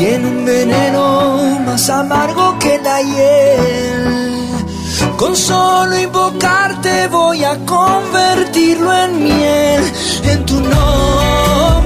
[0.01, 4.47] tiene un veneno más amargo que la hiel.
[5.19, 9.93] Con solo invocarte voy a convertirlo en miel,
[10.25, 11.80] en tu nombre.